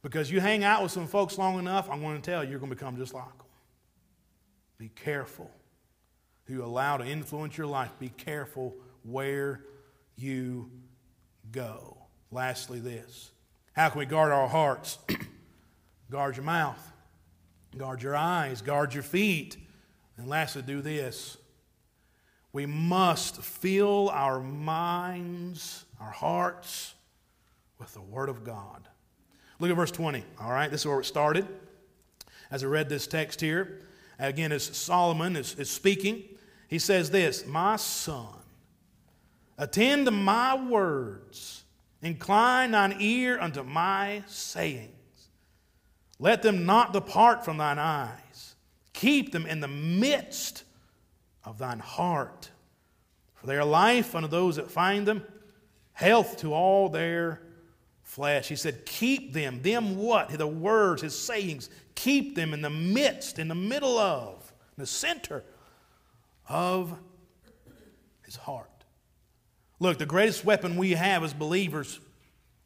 Because 0.00 0.30
you 0.30 0.38
hang 0.38 0.62
out 0.62 0.80
with 0.80 0.92
some 0.92 1.08
folks 1.08 1.38
long 1.38 1.58
enough, 1.58 1.90
I'm 1.90 2.00
going 2.00 2.22
to 2.22 2.30
tell 2.30 2.44
you, 2.44 2.50
you're 2.50 2.60
going 2.60 2.70
to 2.70 2.76
become 2.76 2.98
just 2.98 3.14
like 3.14 3.24
them. 3.24 3.46
Be 4.78 4.90
careful 4.90 5.50
who 6.48 6.64
allow 6.64 6.96
to 6.96 7.06
influence 7.06 7.56
your 7.56 7.66
life. 7.66 7.90
Be 8.00 8.08
careful 8.08 8.74
where 9.04 9.60
you 10.16 10.70
go. 11.52 11.98
Lastly, 12.30 12.80
this. 12.80 13.30
How 13.74 13.90
can 13.90 14.00
we 14.00 14.06
guard 14.06 14.32
our 14.32 14.48
hearts? 14.48 14.98
Guard 16.10 16.36
your 16.36 16.44
mouth, 16.46 16.90
guard 17.76 18.02
your 18.02 18.16
eyes, 18.16 18.62
guard 18.62 18.94
your 18.94 19.02
feet. 19.02 19.58
And 20.16 20.26
lastly, 20.26 20.62
do 20.62 20.80
this. 20.80 21.36
We 22.50 22.64
must 22.64 23.42
fill 23.42 24.08
our 24.08 24.40
minds, 24.40 25.84
our 26.00 26.10
hearts, 26.10 26.94
with 27.78 27.92
the 27.92 28.00
Word 28.00 28.30
of 28.30 28.42
God. 28.42 28.88
Look 29.60 29.70
at 29.70 29.76
verse 29.76 29.90
20. 29.90 30.24
All 30.40 30.50
right, 30.50 30.70
this 30.70 30.80
is 30.80 30.86
where 30.86 31.00
it 31.00 31.04
started. 31.04 31.46
As 32.50 32.64
I 32.64 32.68
read 32.68 32.88
this 32.88 33.06
text 33.06 33.42
here, 33.42 33.82
again, 34.18 34.50
as 34.50 34.64
Solomon 34.64 35.36
is, 35.36 35.54
is 35.56 35.68
speaking, 35.68 36.24
he 36.68 36.78
says 36.78 37.10
this 37.10 37.44
My 37.46 37.76
son, 37.76 38.28
attend 39.56 40.06
to 40.06 40.12
my 40.12 40.54
words, 40.54 41.64
incline 42.02 42.70
thine 42.70 42.96
ear 43.00 43.40
unto 43.40 43.64
my 43.64 44.22
sayings. 44.28 44.92
Let 46.20 46.42
them 46.42 46.66
not 46.66 46.92
depart 46.92 47.44
from 47.44 47.56
thine 47.56 47.78
eyes. 47.78 48.54
Keep 48.92 49.32
them 49.32 49.46
in 49.46 49.60
the 49.60 49.68
midst 49.68 50.64
of 51.44 51.58
thine 51.58 51.78
heart. 51.78 52.50
For 53.36 53.46
they 53.46 53.56
are 53.56 53.64
life 53.64 54.14
unto 54.14 54.28
those 54.28 54.56
that 54.56 54.70
find 54.70 55.06
them, 55.06 55.24
health 55.92 56.38
to 56.38 56.52
all 56.52 56.88
their 56.88 57.40
flesh. 58.02 58.48
He 58.48 58.56
said, 58.56 58.84
Keep 58.84 59.32
them. 59.32 59.62
Them 59.62 59.96
what? 59.96 60.28
The 60.30 60.46
words, 60.46 61.02
his 61.02 61.16
sayings. 61.16 61.70
Keep 61.94 62.34
them 62.34 62.52
in 62.52 62.60
the 62.62 62.70
midst, 62.70 63.38
in 63.38 63.48
the 63.48 63.54
middle 63.54 63.96
of, 63.96 64.52
in 64.76 64.82
the 64.82 64.86
center 64.86 65.44
of 66.48 66.98
his 68.24 68.36
heart. 68.36 68.68
Look, 69.80 69.98
the 69.98 70.06
greatest 70.06 70.44
weapon 70.44 70.76
we 70.76 70.92
have 70.92 71.22
as 71.22 71.32
believers 71.32 72.00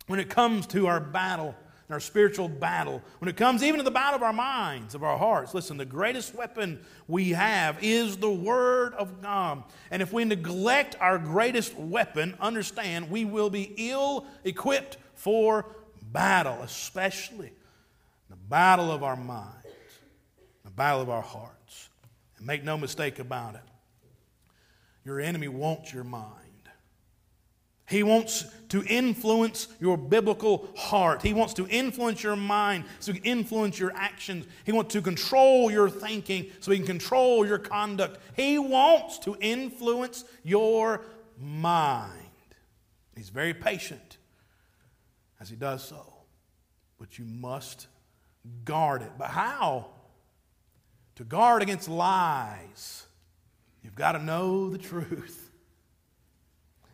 when 0.07 0.18
it 0.18 0.29
comes 0.29 0.66
to 0.68 0.87
our 0.87 1.01
battle, 1.01 1.55
our 1.90 2.01
spiritual 2.01 2.49
battle, 2.49 3.03
when 3.18 3.29
it 3.29 3.37
comes 3.37 3.62
even 3.62 3.79
to 3.79 3.85
the 3.85 3.90
battle 3.90 4.16
of 4.16 4.23
our 4.23 4.33
minds, 4.33 4.95
of 4.95 5.03
our 5.03 5.18
hearts, 5.18 5.55
listen, 5.55 5.77
the 5.77 5.85
greatest 5.85 6.35
weapon 6.35 6.85
we 7.07 7.31
have 7.31 7.79
is 7.83 8.16
the 8.16 8.31
Word 8.31 8.95
of 8.95 9.21
God. 9.21 9.62
And 9.90 10.01
if 10.01 10.12
we 10.12 10.25
neglect 10.25 10.97
our 11.01 11.18
greatest 11.18 11.77
weapon, 11.77 12.35
understand 12.40 13.11
we 13.11 13.25
will 13.25 13.51
be 13.51 13.75
ill 13.77 14.27
equipped 14.42 14.97
for 15.14 15.66
battle, 16.12 16.62
especially 16.62 17.53
the 18.31 18.37
battle 18.37 18.90
of 18.90 19.03
our 19.03 19.16
minds, 19.16 19.66
the 20.64 20.71
battle 20.71 21.03
of 21.03 21.11
our 21.11 21.23
hearts. 21.23 21.90
And 22.38 22.47
make 22.47 22.64
no 22.64 22.79
mistake 22.79 23.18
about 23.18 23.55
it, 23.55 23.61
your 25.05 25.21
enemy 25.21 25.49
wants 25.49 25.93
your 25.93 26.05
mind. 26.05 26.38
He 27.88 28.03
wants 28.03 28.47
to 28.71 28.83
influence 28.85 29.69
your 29.79 29.99
biblical 29.99 30.71
heart. 30.77 31.21
He 31.21 31.35
wants 31.35 31.53
to 31.55 31.69
influence 31.69 32.23
your 32.23 32.37
mind, 32.37 32.85
so 33.01 33.12
he 33.12 33.19
can 33.19 33.38
influence 33.38 33.79
your 33.79 33.93
actions. 33.95 34.47
He 34.65 34.73
wants 34.73 34.95
to 34.95 35.03
control 35.03 35.71
your 35.71 35.91
thinking 35.91 36.47
so 36.61 36.71
he 36.71 36.79
can 36.79 36.87
control 36.87 37.47
your 37.47 37.59
conduct. 37.59 38.19
He 38.35 38.59
wants 38.59 39.19
to 39.21 39.37
influence 39.41 40.25
your 40.43 41.03
mind. 41.38 42.12
He's 43.15 43.29
very 43.29 43.53
patient 43.53 44.17
as 45.38 45.51
he 45.51 45.57
does 45.57 45.85
so. 45.85 46.15
But 46.99 47.19
you 47.19 47.27
must 47.27 47.88
guard 48.65 49.03
it. 49.03 49.11
But 49.19 49.29
how? 49.29 49.88
To 51.17 51.25
guard 51.25 51.61
against 51.61 51.88
lies, 51.91 53.05
you've 53.83 53.95
got 53.95 54.12
to 54.12 54.23
know 54.23 54.71
the 54.71 54.79
truth. 54.79 55.51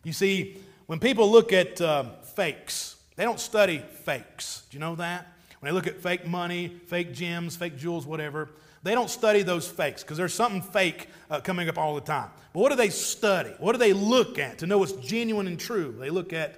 You 0.03 0.13
see, 0.13 0.57
when 0.85 0.99
people 0.99 1.31
look 1.31 1.53
at 1.53 1.79
uh, 1.81 2.03
fakes, 2.35 2.95
they 3.15 3.23
don't 3.23 3.39
study 3.39 3.79
fakes. 4.03 4.63
Do 4.69 4.77
you 4.77 4.79
know 4.79 4.95
that? 4.95 5.27
When 5.59 5.69
they 5.69 5.75
look 5.75 5.87
at 5.87 5.97
fake 5.97 6.25
money, 6.25 6.69
fake 6.87 7.13
gems, 7.13 7.55
fake 7.55 7.77
jewels, 7.77 8.05
whatever, 8.05 8.49
they 8.81 8.93
don't 8.93 9.09
study 9.09 9.41
those 9.43 9.67
fakes 9.67 10.03
because 10.03 10.17
there's 10.17 10.33
something 10.33 10.61
fake 10.61 11.09
uh, 11.29 11.41
coming 11.41 11.67
up 11.67 11.77
all 11.77 11.95
the 11.95 12.01
time. 12.01 12.29
But 12.53 12.61
what 12.61 12.69
do 12.69 12.75
they 12.75 12.89
study? 12.89 13.53
What 13.59 13.73
do 13.73 13.77
they 13.77 13.93
look 13.93 14.39
at 14.39 14.59
to 14.59 14.67
know 14.67 14.77
what's 14.77 14.93
genuine 14.93 15.47
and 15.47 15.59
true? 15.59 15.95
They 15.99 16.09
look 16.09 16.31
at 16.31 16.57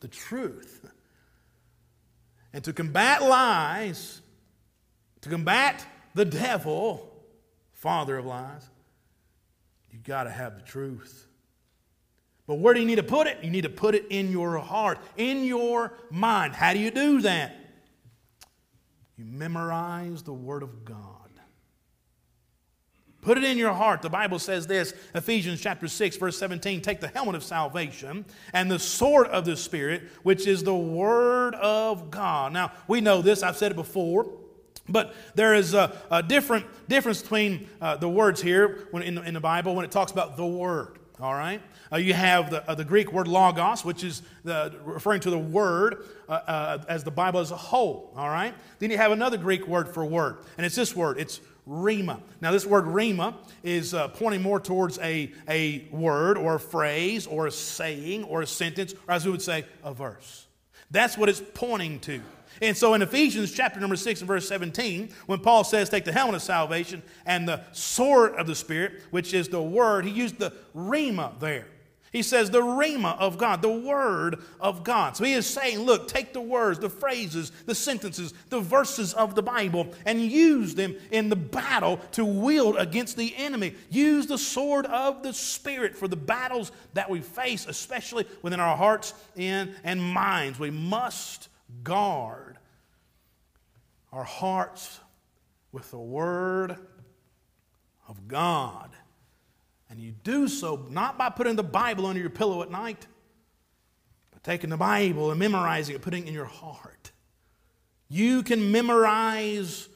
the 0.00 0.08
truth. 0.08 0.90
And 2.52 2.64
to 2.64 2.72
combat 2.72 3.22
lies, 3.22 4.20
to 5.20 5.28
combat 5.28 5.84
the 6.14 6.24
devil, 6.24 7.12
father 7.72 8.16
of 8.16 8.26
lies, 8.26 8.68
got 10.06 10.24
to 10.24 10.30
have 10.30 10.56
the 10.56 10.62
truth. 10.62 11.26
But 12.46 12.56
where 12.56 12.74
do 12.74 12.80
you 12.80 12.86
need 12.86 12.96
to 12.96 13.02
put 13.02 13.26
it? 13.26 13.42
You 13.42 13.50
need 13.50 13.62
to 13.62 13.68
put 13.68 13.94
it 13.94 14.06
in 14.08 14.30
your 14.30 14.58
heart, 14.58 14.98
in 15.16 15.44
your 15.44 15.92
mind. 16.10 16.54
How 16.54 16.72
do 16.72 16.78
you 16.78 16.90
do 16.90 17.22
that? 17.22 17.56
You 19.16 19.24
memorize 19.24 20.22
the 20.22 20.32
Word 20.32 20.62
of 20.62 20.84
God. 20.84 21.26
Put 23.26 23.38
it 23.38 23.44
in 23.44 23.58
your 23.58 23.72
heart. 23.72 24.02
The 24.02 24.08
Bible 24.08 24.38
says 24.38 24.68
this 24.68 24.94
Ephesians 25.12 25.60
chapter 25.60 25.88
6, 25.88 26.16
verse 26.16 26.38
17 26.38 26.80
take 26.80 27.00
the 27.00 27.08
helmet 27.08 27.34
of 27.34 27.42
salvation 27.42 28.24
and 28.52 28.70
the 28.70 28.78
sword 28.78 29.26
of 29.26 29.44
the 29.44 29.56
Spirit, 29.56 30.04
which 30.22 30.46
is 30.46 30.62
the 30.62 30.76
Word 30.76 31.56
of 31.56 32.12
God. 32.12 32.52
Now, 32.52 32.70
we 32.86 33.00
know 33.00 33.22
this, 33.22 33.42
I've 33.42 33.56
said 33.56 33.72
it 33.72 33.74
before. 33.74 34.30
But 34.88 35.14
there 35.34 35.54
is 35.54 35.74
a, 35.74 35.96
a 36.10 36.22
different 36.22 36.66
difference 36.88 37.22
between 37.22 37.68
uh, 37.80 37.96
the 37.96 38.08
words 38.08 38.40
here 38.40 38.86
when, 38.90 39.02
in, 39.02 39.18
in 39.18 39.34
the 39.34 39.40
Bible 39.40 39.74
when 39.74 39.84
it 39.84 39.90
talks 39.90 40.12
about 40.12 40.36
the 40.36 40.46
Word. 40.46 40.98
All 41.20 41.32
right? 41.32 41.62
Uh, 41.90 41.96
you 41.96 42.12
have 42.12 42.50
the, 42.50 42.68
uh, 42.68 42.74
the 42.74 42.84
Greek 42.84 43.10
word 43.12 43.26
logos, 43.26 43.84
which 43.84 44.04
is 44.04 44.22
the, 44.44 44.74
referring 44.84 45.20
to 45.20 45.30
the 45.30 45.38
word 45.38 46.04
uh, 46.28 46.32
uh, 46.32 46.84
as 46.88 47.04
the 47.04 47.10
Bible 47.10 47.40
as 47.40 47.50
a 47.50 47.56
whole. 47.56 48.12
All 48.16 48.28
right? 48.28 48.54
Then 48.80 48.90
you 48.90 48.98
have 48.98 49.12
another 49.12 49.38
Greek 49.38 49.66
word 49.66 49.88
for 49.88 50.04
word, 50.04 50.38
and 50.58 50.66
it's 50.66 50.76
this 50.76 50.94
word. 50.94 51.18
It's 51.18 51.40
rhema. 51.66 52.20
Now, 52.40 52.52
this 52.52 52.66
word 52.66 52.84
rhema 52.84 53.34
is 53.62 53.94
uh, 53.94 54.08
pointing 54.08 54.42
more 54.42 54.60
towards 54.60 54.98
a, 54.98 55.32
a 55.48 55.88
word 55.90 56.36
or 56.36 56.56
a 56.56 56.60
phrase 56.60 57.26
or 57.26 57.46
a 57.46 57.50
saying 57.52 58.24
or 58.24 58.42
a 58.42 58.46
sentence, 58.46 58.94
or 59.08 59.14
as 59.14 59.24
we 59.24 59.30
would 59.30 59.42
say, 59.42 59.64
a 59.82 59.94
verse. 59.94 60.46
That's 60.90 61.16
what 61.16 61.28
it's 61.28 61.42
pointing 61.54 62.00
to. 62.00 62.20
And 62.62 62.76
so 62.76 62.94
in 62.94 63.02
Ephesians 63.02 63.52
chapter 63.52 63.80
number 63.80 63.96
6 63.96 64.20
and 64.20 64.28
verse 64.28 64.48
17, 64.48 65.10
when 65.26 65.40
Paul 65.40 65.64
says, 65.64 65.88
Take 65.88 66.04
the 66.04 66.12
helmet 66.12 66.36
of 66.36 66.42
salvation 66.42 67.02
and 67.24 67.48
the 67.48 67.62
sword 67.72 68.34
of 68.36 68.46
the 68.46 68.54
Spirit, 68.54 69.02
which 69.10 69.34
is 69.34 69.48
the 69.48 69.62
word, 69.62 70.04
he 70.04 70.10
used 70.10 70.38
the 70.38 70.52
rhema 70.74 71.38
there. 71.38 71.66
He 72.16 72.22
says 72.22 72.50
the 72.50 72.62
rhema 72.62 73.18
of 73.18 73.36
God, 73.36 73.60
the 73.60 73.68
word 73.68 74.38
of 74.58 74.84
God. 74.84 75.18
So 75.18 75.24
he 75.24 75.34
is 75.34 75.46
saying, 75.46 75.80
look, 75.80 76.08
take 76.08 76.32
the 76.32 76.40
words, 76.40 76.78
the 76.78 76.88
phrases, 76.88 77.52
the 77.66 77.74
sentences, 77.74 78.32
the 78.48 78.60
verses 78.60 79.12
of 79.12 79.34
the 79.34 79.42
Bible 79.42 79.92
and 80.06 80.22
use 80.22 80.74
them 80.74 80.96
in 81.10 81.28
the 81.28 81.36
battle 81.36 81.98
to 82.12 82.24
wield 82.24 82.76
against 82.78 83.18
the 83.18 83.34
enemy. 83.36 83.74
Use 83.90 84.26
the 84.26 84.38
sword 84.38 84.86
of 84.86 85.22
the 85.22 85.34
Spirit 85.34 85.94
for 85.94 86.08
the 86.08 86.16
battles 86.16 86.72
that 86.94 87.10
we 87.10 87.20
face, 87.20 87.66
especially 87.66 88.24
within 88.40 88.60
our 88.60 88.78
hearts 88.78 89.12
and, 89.36 89.74
and 89.84 90.02
minds. 90.02 90.58
We 90.58 90.70
must 90.70 91.50
guard 91.82 92.58
our 94.12 94.24
hearts 94.24 95.00
with 95.72 95.90
the 95.90 95.98
Word 95.98 96.76
of 98.08 98.28
God. 98.28 98.90
And 99.90 100.00
you 100.00 100.12
do 100.24 100.48
so 100.48 100.86
not 100.90 101.18
by 101.18 101.28
putting 101.28 101.56
the 101.56 101.62
Bible 101.62 102.06
under 102.06 102.20
your 102.20 102.30
pillow 102.30 102.62
at 102.62 102.70
night, 102.70 103.06
but 104.30 104.42
taking 104.42 104.70
the 104.70 104.76
Bible 104.76 105.30
and 105.30 105.38
memorizing 105.38 105.94
it, 105.94 106.02
putting 106.02 106.24
it 106.24 106.28
in 106.28 106.34
your 106.34 106.44
heart. 106.44 107.12
You 108.08 108.42
can 108.42 108.70
memorize 108.70 109.88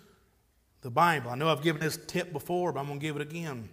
the 0.83 0.91
Bible. 0.91 1.31
I 1.31 1.35
know 1.35 1.49
I've 1.49 1.63
given 1.63 1.81
this 1.81 1.99
tip 2.07 2.33
before, 2.33 2.73
but 2.73 2.81
I'm 2.81 2.87
going 2.87 2.99
to 2.99 3.07
give 3.07 3.17
it 3.17 3.23
again. 3.23 3.69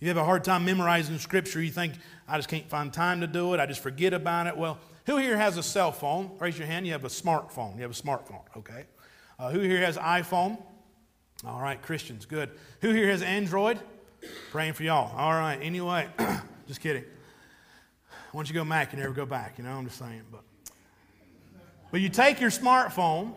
You 0.00 0.08
have 0.08 0.16
a 0.16 0.24
hard 0.24 0.42
time 0.42 0.64
memorizing 0.64 1.18
Scripture. 1.18 1.62
You 1.62 1.70
think, 1.70 1.94
I 2.26 2.36
just 2.36 2.48
can't 2.48 2.68
find 2.68 2.92
time 2.92 3.20
to 3.20 3.26
do 3.26 3.54
it. 3.54 3.60
I 3.60 3.66
just 3.66 3.82
forget 3.82 4.12
about 4.12 4.48
it. 4.48 4.56
Well, 4.56 4.78
who 5.06 5.16
here 5.16 5.36
has 5.36 5.56
a 5.56 5.62
cell 5.62 5.92
phone? 5.92 6.30
Raise 6.38 6.58
your 6.58 6.66
hand. 6.66 6.86
You 6.86 6.92
have 6.92 7.04
a 7.04 7.08
smartphone. 7.08 7.76
You 7.76 7.82
have 7.82 7.90
a 7.90 7.94
smartphone, 7.94 8.42
okay? 8.56 8.84
Uh, 9.38 9.50
who 9.50 9.60
here 9.60 9.80
has 9.80 9.96
iPhone? 9.96 10.62
All 11.44 11.60
right, 11.60 11.80
Christians, 11.82 12.24
good. 12.24 12.50
Who 12.82 12.90
here 12.90 13.08
has 13.08 13.20
Android? 13.22 13.80
Praying 14.52 14.74
for 14.74 14.84
y'all. 14.84 15.12
All 15.16 15.32
right, 15.32 15.58
anyway, 15.60 16.08
just 16.68 16.80
kidding. 16.80 17.04
Once 18.32 18.48
you 18.48 18.54
go 18.54 18.64
Mac, 18.64 18.92
you 18.92 18.98
never 19.00 19.12
go 19.12 19.26
back, 19.26 19.58
you 19.58 19.64
know, 19.64 19.72
I'm 19.72 19.84
just 19.84 19.98
saying. 19.98 20.22
But, 20.30 20.42
but 21.90 22.00
you 22.00 22.08
take 22.08 22.40
your 22.40 22.50
smartphone 22.50 23.34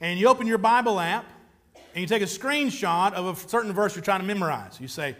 and 0.00 0.18
you 0.18 0.28
open 0.28 0.46
your 0.46 0.58
Bible 0.58 0.98
app 0.98 1.26
and 1.94 2.00
you 2.00 2.06
take 2.06 2.22
a 2.22 2.26
screenshot 2.26 3.12
of 3.12 3.26
a 3.26 3.48
certain 3.48 3.72
verse 3.72 3.94
you're 3.94 4.02
trying 4.02 4.20
to 4.20 4.26
memorize. 4.26 4.80
You 4.80 4.88
say, 4.88 5.16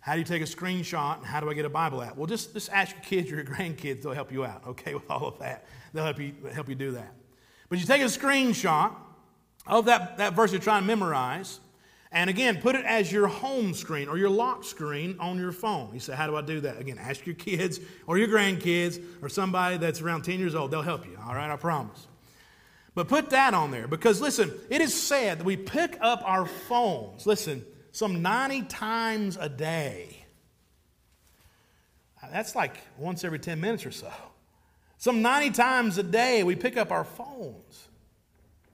how 0.00 0.14
do 0.14 0.18
you 0.18 0.24
take 0.24 0.42
a 0.42 0.46
screenshot 0.46 1.18
and 1.18 1.26
how 1.26 1.40
do 1.40 1.50
I 1.50 1.54
get 1.54 1.64
a 1.64 1.70
Bible 1.70 2.02
app? 2.02 2.16
Well, 2.16 2.26
just, 2.26 2.54
just 2.54 2.70
ask 2.72 2.94
your 2.94 3.04
kids 3.04 3.32
or 3.32 3.36
your 3.36 3.44
grandkids, 3.56 4.02
they'll 4.02 4.12
help 4.12 4.32
you 4.32 4.44
out, 4.44 4.66
okay, 4.68 4.94
with 5.00 5.10
all 5.10 5.26
of 5.26 5.38
that. 5.38 5.66
They'll 5.92 6.04
help 6.04 6.18
you, 6.18 6.34
help 6.52 6.68
you 6.68 6.74
do 6.74 6.92
that. 6.92 7.14
But 7.68 7.78
you 7.78 7.86
take 7.86 8.02
a 8.02 8.06
screenshot 8.06 8.94
of 9.66 9.84
that, 9.84 10.18
that 10.18 10.34
verse 10.34 10.52
you're 10.52 10.60
trying 10.60 10.82
to 10.82 10.86
memorize, 10.86 11.60
and 12.12 12.28
again, 12.28 12.60
put 12.60 12.74
it 12.74 12.84
as 12.84 13.12
your 13.12 13.28
home 13.28 13.72
screen 13.72 14.08
or 14.08 14.18
your 14.18 14.30
lock 14.30 14.64
screen 14.64 15.16
on 15.20 15.38
your 15.38 15.52
phone. 15.52 15.90
You 15.94 16.00
say, 16.00 16.14
How 16.14 16.26
do 16.26 16.34
I 16.34 16.42
do 16.42 16.60
that? 16.62 16.80
Again, 16.80 16.98
ask 16.98 17.24
your 17.24 17.36
kids 17.36 17.78
or 18.06 18.18
your 18.18 18.26
grandkids 18.26 19.00
or 19.22 19.28
somebody 19.28 19.76
that's 19.76 20.00
around 20.00 20.22
10 20.22 20.40
years 20.40 20.56
old. 20.56 20.72
They'll 20.72 20.82
help 20.82 21.06
you, 21.06 21.16
all 21.24 21.34
right? 21.34 21.50
I 21.50 21.56
promise. 21.56 22.08
But 22.96 23.06
put 23.06 23.30
that 23.30 23.54
on 23.54 23.70
there 23.70 23.86
because, 23.86 24.20
listen, 24.20 24.52
it 24.68 24.80
is 24.80 24.92
said 24.92 25.38
that 25.38 25.44
we 25.44 25.56
pick 25.56 25.96
up 26.00 26.22
our 26.24 26.46
phones. 26.46 27.26
Listen, 27.26 27.64
some 27.92 28.22
90 28.22 28.62
times 28.62 29.36
a 29.40 29.48
day. 29.48 30.24
That's 32.30 32.54
like 32.54 32.76
once 32.98 33.24
every 33.24 33.38
10 33.38 33.60
minutes 33.60 33.84
or 33.86 33.90
so. 33.90 34.12
Some 34.98 35.22
90 35.22 35.50
times 35.50 35.98
a 35.98 36.02
day 36.02 36.42
we 36.42 36.54
pick 36.54 36.76
up 36.76 36.92
our 36.92 37.04
phones 37.04 37.88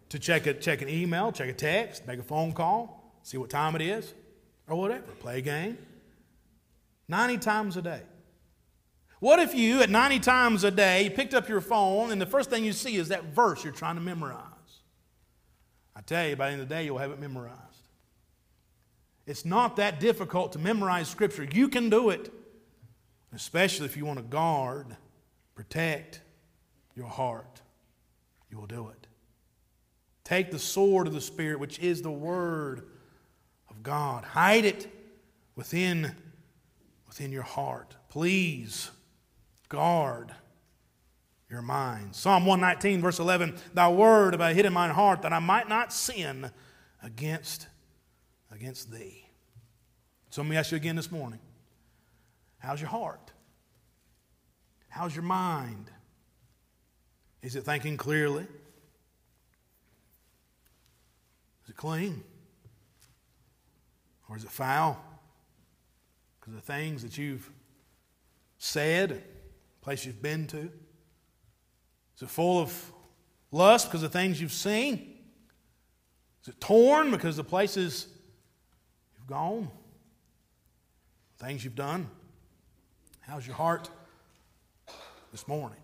to 0.08 0.18
check, 0.18 0.46
a, 0.46 0.54
check 0.54 0.82
an 0.82 0.88
email, 0.88 1.32
check 1.32 1.48
a 1.48 1.52
text, 1.52 2.06
make 2.06 2.18
a 2.18 2.22
phone 2.22 2.52
call, 2.52 3.14
see 3.22 3.38
what 3.38 3.50
time 3.50 3.74
it 3.76 3.82
is, 3.82 4.12
or 4.68 4.76
whatever, 4.76 5.12
play 5.20 5.38
a 5.38 5.40
game. 5.40 5.78
90 7.08 7.38
times 7.38 7.76
a 7.76 7.82
day. 7.82 8.02
What 9.20 9.38
if 9.38 9.54
you, 9.54 9.80
at 9.80 9.88
90 9.88 10.18
times 10.20 10.64
a 10.64 10.70
day, 10.70 11.10
picked 11.14 11.32
up 11.32 11.48
your 11.48 11.60
phone 11.60 12.10
and 12.10 12.20
the 12.20 12.26
first 12.26 12.50
thing 12.50 12.64
you 12.64 12.72
see 12.72 12.96
is 12.96 13.08
that 13.08 13.24
verse 13.24 13.64
you're 13.64 13.72
trying 13.72 13.94
to 13.94 14.02
memorize? 14.02 14.42
I 15.94 16.02
tell 16.02 16.26
you, 16.28 16.36
by 16.36 16.48
the 16.48 16.52
end 16.52 16.62
of 16.62 16.68
the 16.68 16.74
day, 16.74 16.84
you'll 16.84 16.98
have 16.98 17.10
it 17.10 17.20
memorized. 17.20 17.65
It's 19.26 19.44
not 19.44 19.76
that 19.76 19.98
difficult 19.98 20.52
to 20.52 20.58
memorize 20.58 21.08
Scripture. 21.08 21.44
You 21.44 21.68
can 21.68 21.90
do 21.90 22.10
it, 22.10 22.32
especially 23.32 23.86
if 23.86 23.96
you 23.96 24.04
want 24.04 24.18
to 24.18 24.24
guard, 24.24 24.96
protect 25.54 26.20
your 26.94 27.08
heart. 27.08 27.62
You 28.50 28.58
will 28.58 28.66
do 28.66 28.88
it. 28.88 29.06
Take 30.22 30.50
the 30.50 30.58
sword 30.58 31.06
of 31.06 31.12
the 31.12 31.20
Spirit, 31.20 31.60
which 31.60 31.78
is 31.78 32.02
the 32.02 32.10
Word 32.10 32.86
of 33.68 33.82
God. 33.82 34.24
Hide 34.24 34.64
it 34.64 34.88
within, 35.56 36.14
within 37.06 37.32
your 37.32 37.42
heart. 37.42 37.96
Please 38.08 38.90
guard 39.68 40.32
your 41.50 41.62
mind. 41.62 42.14
Psalm 42.14 42.46
119, 42.46 43.00
verse 43.00 43.18
11 43.18 43.56
Thy 43.74 43.88
word 43.88 44.34
have 44.34 44.40
I 44.40 44.52
hid 44.52 44.66
in 44.66 44.72
mine 44.72 44.90
heart 44.90 45.22
that 45.22 45.32
I 45.32 45.38
might 45.38 45.68
not 45.68 45.92
sin 45.92 46.50
against, 47.02 47.68
against 48.56 48.90
thee. 48.90 49.28
So 50.30 50.42
let 50.42 50.50
me 50.50 50.56
ask 50.56 50.72
you 50.72 50.76
again 50.76 50.96
this 50.96 51.12
morning 51.12 51.38
How's 52.58 52.80
your 52.80 52.90
heart? 52.90 53.32
How's 54.88 55.14
your 55.14 55.24
mind? 55.24 55.90
Is 57.42 57.54
it 57.54 57.62
thinking 57.62 57.96
clearly? 57.96 58.46
Is 61.64 61.70
it 61.70 61.76
clean? 61.76 62.24
Or 64.28 64.36
is 64.36 64.42
it 64.42 64.50
foul? 64.50 64.98
Because 66.40 66.54
the 66.54 66.60
things 66.60 67.02
that 67.02 67.18
you've 67.18 67.48
said, 68.58 69.22
place 69.82 70.06
you've 70.06 70.22
been 70.22 70.46
to? 70.48 70.70
Is 72.16 72.22
it 72.22 72.30
full 72.30 72.58
of 72.60 72.92
lust 73.52 73.88
because 73.88 74.02
of 74.02 74.12
things 74.12 74.40
you've 74.40 74.50
seen? 74.50 75.18
Is 76.42 76.48
it 76.48 76.60
torn 76.60 77.10
because 77.10 77.36
the 77.36 77.44
places 77.44 78.08
gone? 79.26 79.70
Things 81.38 81.64
you've 81.64 81.74
done? 81.74 82.08
How's 83.20 83.46
your 83.46 83.56
heart 83.56 83.90
this 85.32 85.46
morning? 85.48 85.78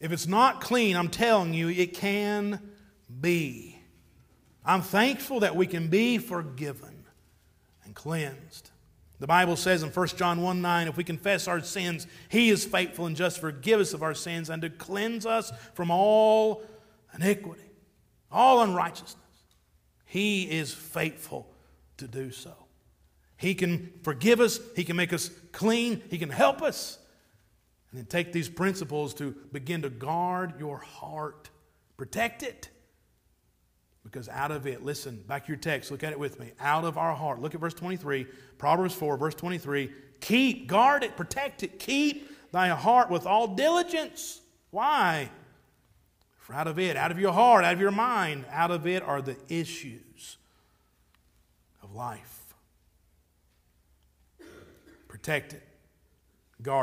If 0.00 0.12
it's 0.12 0.26
not 0.26 0.60
clean, 0.60 0.96
I'm 0.96 1.08
telling 1.08 1.54
you, 1.54 1.68
it 1.68 1.94
can 1.94 2.60
be. 3.20 3.78
I'm 4.64 4.82
thankful 4.82 5.40
that 5.40 5.56
we 5.56 5.66
can 5.66 5.88
be 5.88 6.18
forgiven 6.18 7.04
and 7.84 7.94
cleansed. 7.94 8.70
The 9.20 9.26
Bible 9.26 9.56
says 9.56 9.82
in 9.82 9.90
1 9.90 10.06
John 10.08 10.42
1 10.42 10.60
9, 10.60 10.88
if 10.88 10.96
we 10.96 11.04
confess 11.04 11.48
our 11.48 11.60
sins, 11.60 12.06
He 12.28 12.50
is 12.50 12.64
faithful 12.64 13.06
and 13.06 13.16
just 13.16 13.36
to 13.36 13.42
forgive 13.42 13.80
us 13.80 13.94
of 13.94 14.02
our 14.02 14.14
sins 14.14 14.50
and 14.50 14.60
to 14.62 14.70
cleanse 14.70 15.26
us 15.26 15.52
from 15.74 15.90
all 15.90 16.62
iniquity, 17.14 17.70
all 18.30 18.62
unrighteousness. 18.62 19.16
He 20.04 20.50
is 20.50 20.72
faithful 20.72 21.53
to 21.98 22.08
do 22.08 22.30
so. 22.30 22.54
He 23.36 23.54
can 23.54 23.92
forgive 24.02 24.40
us, 24.40 24.60
He 24.76 24.84
can 24.84 24.96
make 24.96 25.12
us 25.12 25.30
clean, 25.52 26.02
He 26.10 26.18
can 26.18 26.30
help 26.30 26.62
us. 26.62 26.98
And 27.90 28.00
then 28.00 28.06
take 28.06 28.32
these 28.32 28.48
principles 28.48 29.14
to 29.14 29.34
begin 29.52 29.82
to 29.82 29.90
guard 29.90 30.58
your 30.58 30.78
heart, 30.78 31.50
protect 31.96 32.42
it. 32.42 32.68
Because 34.02 34.28
out 34.28 34.50
of 34.50 34.66
it, 34.66 34.84
listen, 34.84 35.22
back 35.26 35.46
to 35.46 35.48
your 35.48 35.58
text, 35.58 35.90
look 35.90 36.02
at 36.02 36.12
it 36.12 36.18
with 36.18 36.38
me. 36.38 36.52
Out 36.60 36.84
of 36.84 36.98
our 36.98 37.14
heart, 37.14 37.40
look 37.40 37.54
at 37.54 37.60
verse 37.60 37.74
23, 37.74 38.26
Proverbs 38.58 38.94
4, 38.94 39.16
verse 39.16 39.34
23. 39.34 39.90
Keep, 40.20 40.66
guard 40.66 41.02
it, 41.02 41.16
protect 41.16 41.62
it, 41.62 41.78
keep 41.78 42.30
thy 42.52 42.68
heart 42.68 43.10
with 43.10 43.26
all 43.26 43.48
diligence. 43.48 44.40
Why? 44.70 45.30
For 46.38 46.54
out 46.54 46.66
of 46.66 46.78
it, 46.78 46.96
out 46.96 47.10
of 47.10 47.18
your 47.18 47.32
heart, 47.32 47.64
out 47.64 47.72
of 47.72 47.80
your 47.80 47.90
mind, 47.90 48.44
out 48.50 48.70
of 48.70 48.86
it 48.86 49.02
are 49.02 49.22
the 49.22 49.36
issues 49.48 50.36
life. 51.94 52.40
Protect 55.08 55.54
it, 55.54 55.62
guard 56.60 56.82